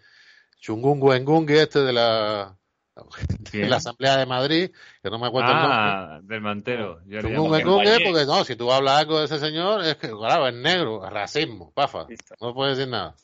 [0.60, 2.58] Chungungu Engungi, este de la
[3.54, 5.78] en la Asamblea de Madrid, que no me acuerdo ah, el nombre.
[5.80, 7.00] Ah, del mantero.
[7.06, 11.10] Yo porque no, si tú hablas algo de ese señor, es que, claro, es negro,
[11.10, 12.08] racismo, pafa.
[12.42, 13.16] No puedes decir nada.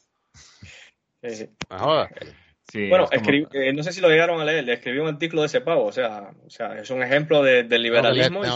[1.21, 1.49] Sí.
[2.89, 5.59] bueno, eh, no sé si lo llegaron a leer, le escribió un artículo de ese
[5.59, 8.45] pavo, o sea, o sea es un ejemplo de, del liberalismo.
[8.45, 8.47] y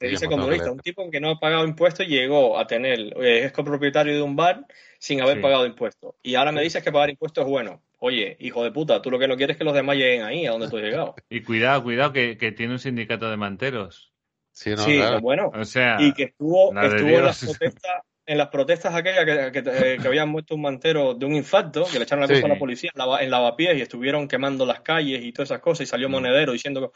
[0.00, 3.52] se dice, comunista, un tipo que no ha pagado impuestos llegó a tener, eh, es
[3.52, 4.64] copropietario de un bar
[4.98, 6.14] sin haber pagado impuestos.
[6.22, 7.82] Y ahora me dices que pagar impuestos es bueno.
[7.98, 10.46] Oye, hijo de puta, tú lo que no quieres es que los demás lleguen ahí,
[10.46, 11.14] a donde tú has llegado.
[11.28, 14.10] Y cuidado, cuidado, que, tiene un sindicato de manteros.
[14.52, 14.72] Sí,
[15.20, 15.50] bueno.
[15.54, 19.98] O sea, y que estuvo, estuvo en las protestas en las protestas aquellas que, eh,
[20.00, 22.58] que, habían muerto un mantero de un infarto, que le echaron la culpa a la
[22.60, 26.12] policía en, lavapiés y estuvieron quemando las calles y todas esas cosas, y salió mm.
[26.12, 26.92] Monedero diciendo,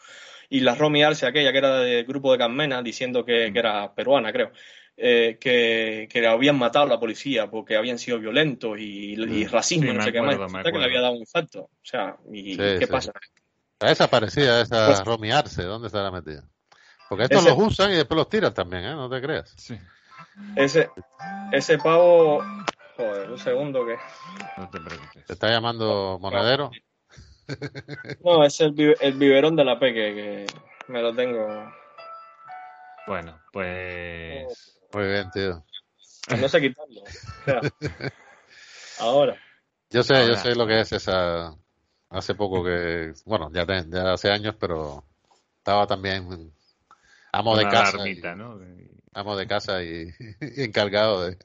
[0.49, 3.95] y la Romy Arce, aquella que era del grupo de Carmena, diciendo que, que era
[3.95, 4.51] peruana, creo,
[4.97, 9.51] eh, que, que habían matado a la policía porque habían sido violentos y, y mm.
[9.51, 11.63] racismo, no sé qué más, que le había dado un infarto.
[11.63, 13.13] O sea, ¿y qué pasa?
[13.73, 16.49] Está desaparecida esa pues, Romy Arce, ¿dónde está la metida?
[17.09, 18.95] Porque estos los usan y después los tiran también, ¿eh?
[18.95, 19.53] No te creas.
[19.57, 19.77] Sí.
[20.57, 20.91] Ese,
[21.53, 22.43] ese pavo.
[22.97, 23.97] Joder, un segundo que.
[24.57, 25.25] No te preocupes.
[25.27, 26.71] ¿Te está llamando Monedero?
[28.25, 30.47] No, es el, el biberón de la peque que
[30.89, 31.47] me lo tengo.
[33.07, 34.79] Bueno, pues.
[34.93, 35.65] Muy bien, tío.
[36.41, 37.03] No sé quitarlo.
[38.99, 39.37] ahora.
[39.91, 41.55] Yo sé, yo sé lo que es esa.
[42.11, 43.13] Hace poco que.
[43.27, 45.05] Bueno, ya, ya hace años, pero
[45.59, 46.53] estaba también
[47.33, 47.99] amo de casa.
[48.37, 48.61] ¿no?
[49.15, 51.39] amo de casa y, encargado de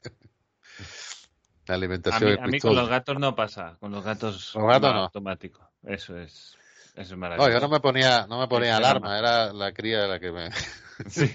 [1.66, 2.38] la alimentación.
[2.42, 4.70] A mí, con los gatos no pasa, con los gatos, no.
[4.70, 5.69] automático.
[5.84, 6.56] Eso es,
[6.94, 7.48] eso es maravilloso.
[7.48, 10.50] No, yo no me ponía, no me ponía alarma, era la cría la que me.
[11.08, 11.30] sí,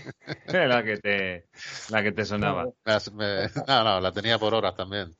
[0.47, 1.47] la que te,
[1.89, 2.65] la que te sonaba.
[3.67, 5.15] no, no, la tenía por horas también.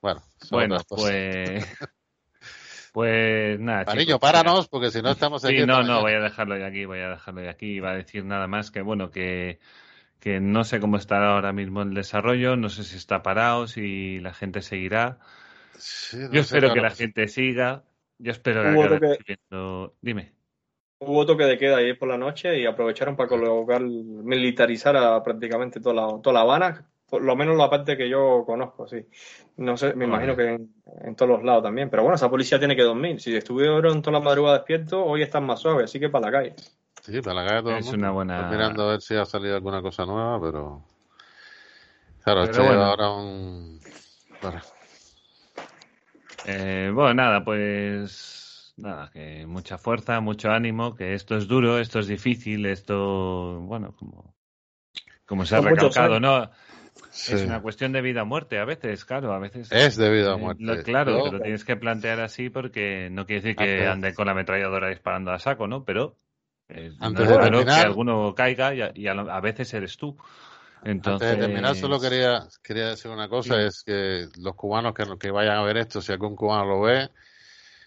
[0.00, 1.66] Bueno, bueno pues.
[2.90, 3.84] Pues nada.
[3.84, 5.58] Cariño, páranos, porque si no estamos aquí.
[5.58, 7.66] Sí, no, no, voy a dejarlo de aquí, voy a dejarlo de aquí.
[7.74, 9.60] Iba a decir nada más que, bueno, que
[10.20, 14.18] que no sé cómo estará ahora mismo el desarrollo, no sé si está parado, si
[14.20, 15.18] la gente seguirá.
[16.32, 17.84] Yo espero que la gente siga.
[18.18, 18.62] Yo espero
[18.98, 19.38] que,
[20.00, 20.32] Dime.
[21.00, 25.80] Hubo toque de queda ayer por la noche y aprovecharon para colocar, militarizar a prácticamente
[25.80, 29.06] toda la, toda la Habana, por lo menos la parte que yo conozco, sí.
[29.56, 31.88] No sé, me imagino que en, todos los lados también.
[31.88, 33.20] Pero bueno, esa policía tiene que dormir.
[33.20, 36.54] Si estuvieron toda la madrugada despiertos, hoy están más suaves, así que para la calle.
[37.02, 38.40] Sí, para la calle Es una buena.
[38.40, 40.84] Estoy mirando a ver si ha salido alguna cosa nueva, pero.
[42.24, 42.82] Claro, esto bueno.
[42.82, 43.80] ahora un.
[46.48, 48.72] Eh, bueno, nada, pues.
[48.78, 53.60] Nada, que mucha fuerza, mucho ánimo, que esto es duro, esto es difícil, esto.
[53.60, 54.34] Bueno, como.
[55.26, 56.50] Como se ha recalcado, ¿no?
[57.12, 59.70] Es una cuestión de vida o muerte a veces, claro, a veces.
[59.70, 60.82] Es de vida o muerte.
[60.84, 64.88] claro, pero tienes que plantear así porque no quiere decir que ande con la ametralladora
[64.88, 65.84] disparando a saco, ¿no?
[65.84, 66.16] Pero
[67.00, 70.16] antes de terminar, que alguno caiga y, a, veces eres tú.
[70.84, 75.04] Entonces, antes de terminar, solo quería, quería decir una cosa, es que los cubanos que,
[75.18, 77.10] que vayan a ver esto, si algún cubano lo ve,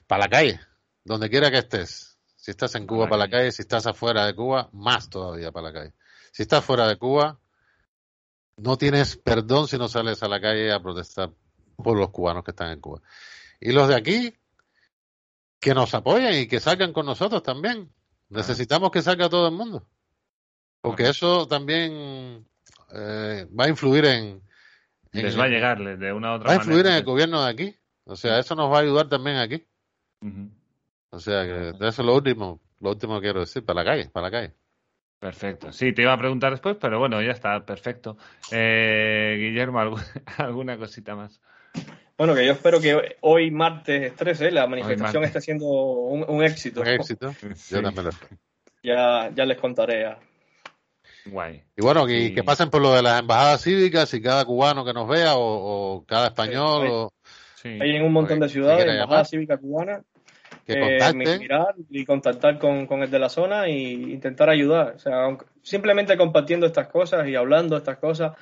[0.07, 0.59] para la calle,
[1.03, 2.17] donde quiera que estés.
[2.35, 5.67] Si estás en Cuba, para la calle, si estás afuera de Cuba, más todavía para
[5.67, 5.93] la calle.
[6.31, 7.39] Si estás fuera de Cuba,
[8.57, 11.31] no tienes perdón si no sales a la calle a protestar
[11.75, 13.01] por los cubanos que están en Cuba.
[13.59, 14.35] Y los de aquí,
[15.59, 17.93] que nos apoyen y que salgan con nosotros también.
[18.29, 19.87] Necesitamos que salga todo el mundo.
[20.81, 22.47] Porque eso también
[22.93, 24.41] eh, va a influir en,
[25.11, 26.47] Les va a llegar de una u otra manera.
[26.47, 27.75] Va a influir en el gobierno de aquí.
[28.05, 29.65] O sea, eso nos va a ayudar también aquí.
[31.09, 34.09] O sea, que eso es lo último, lo último que quiero decir, para la calle,
[34.09, 34.53] para la calle.
[35.19, 35.71] Perfecto.
[35.71, 38.17] Sí, te iba a preguntar después, pero bueno, ya está, perfecto.
[38.51, 39.79] Eh, Guillermo,
[40.37, 41.39] ¿alguna cosita más?
[42.17, 46.81] Bueno, que yo espero que hoy, martes 13, la manifestación esté siendo un, éxito.
[46.81, 47.33] Un éxito.
[47.69, 48.11] Yo también lo
[48.83, 50.17] Ya, ya les contaré.
[51.25, 51.63] Guay.
[51.77, 54.93] Y bueno, que, que, pasen por lo de las embajadas cívicas y cada cubano que
[54.93, 56.83] nos vea o, cada español.
[56.83, 57.11] hay, o,
[57.83, 60.03] hay en un montón de ciudades embajadas cívicas cubanas.
[60.65, 64.93] Que eh, mirar y contactar con, con, el de la zona e intentar ayudar.
[64.95, 68.33] O sea, simplemente compartiendo estas cosas y hablando estas cosas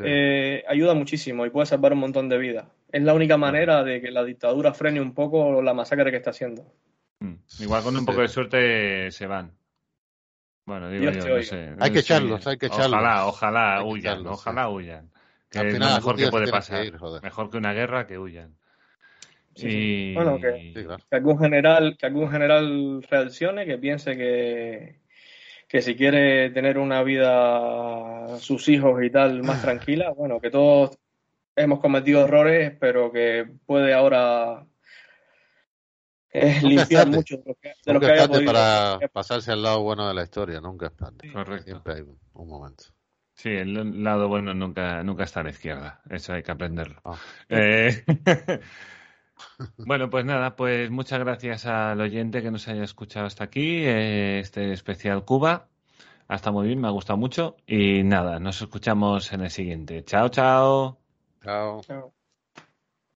[0.00, 2.66] eh, ayuda muchísimo y puede salvar un montón de vidas.
[2.90, 6.30] Es la única manera de que la dictadura frene un poco la masacre que está
[6.30, 6.64] haciendo.
[7.20, 7.34] Mm.
[7.60, 9.52] Igual con un poco de suerte se van.
[10.64, 11.74] Bueno, digo yo, no sé.
[11.80, 12.92] Hay que echarlos, hay que echarlos.
[12.92, 15.10] Ojalá, ojalá huyan, ojalá huyan.
[15.50, 16.86] es lo mejor que puede pasar.
[17.22, 18.54] mejor que una guerra, que huyan.
[19.54, 25.00] Sí, Bueno, que, que, algún general, que algún general reaccione, que piense que,
[25.68, 30.98] que si quiere tener una vida, sus hijos y tal, más tranquila, bueno, que todos
[31.54, 34.64] hemos cometido errores, pero que puede ahora
[36.32, 37.44] es limpiar mucho de
[37.92, 41.30] lo que, es tarde para pasarse al lado bueno de la historia, nunca es tarde.
[41.32, 41.64] Correcto.
[41.64, 42.02] Siempre hay
[42.32, 42.84] un momento.
[43.34, 46.00] Sí, el lado bueno nunca, nunca está a la izquierda.
[46.08, 47.00] Eso hay que aprenderlo.
[47.04, 47.16] Ah.
[47.48, 48.04] Eh,
[49.78, 54.40] bueno, pues nada, pues muchas gracias al oyente que nos haya escuchado hasta aquí, eh,
[54.40, 55.68] este especial Cuba.
[56.28, 57.56] Hasta muy bien, me ha gustado mucho.
[57.66, 60.04] Y nada, nos escuchamos en el siguiente.
[60.04, 60.98] Chao, chao.
[61.42, 61.82] Chao.
[61.82, 62.21] chao.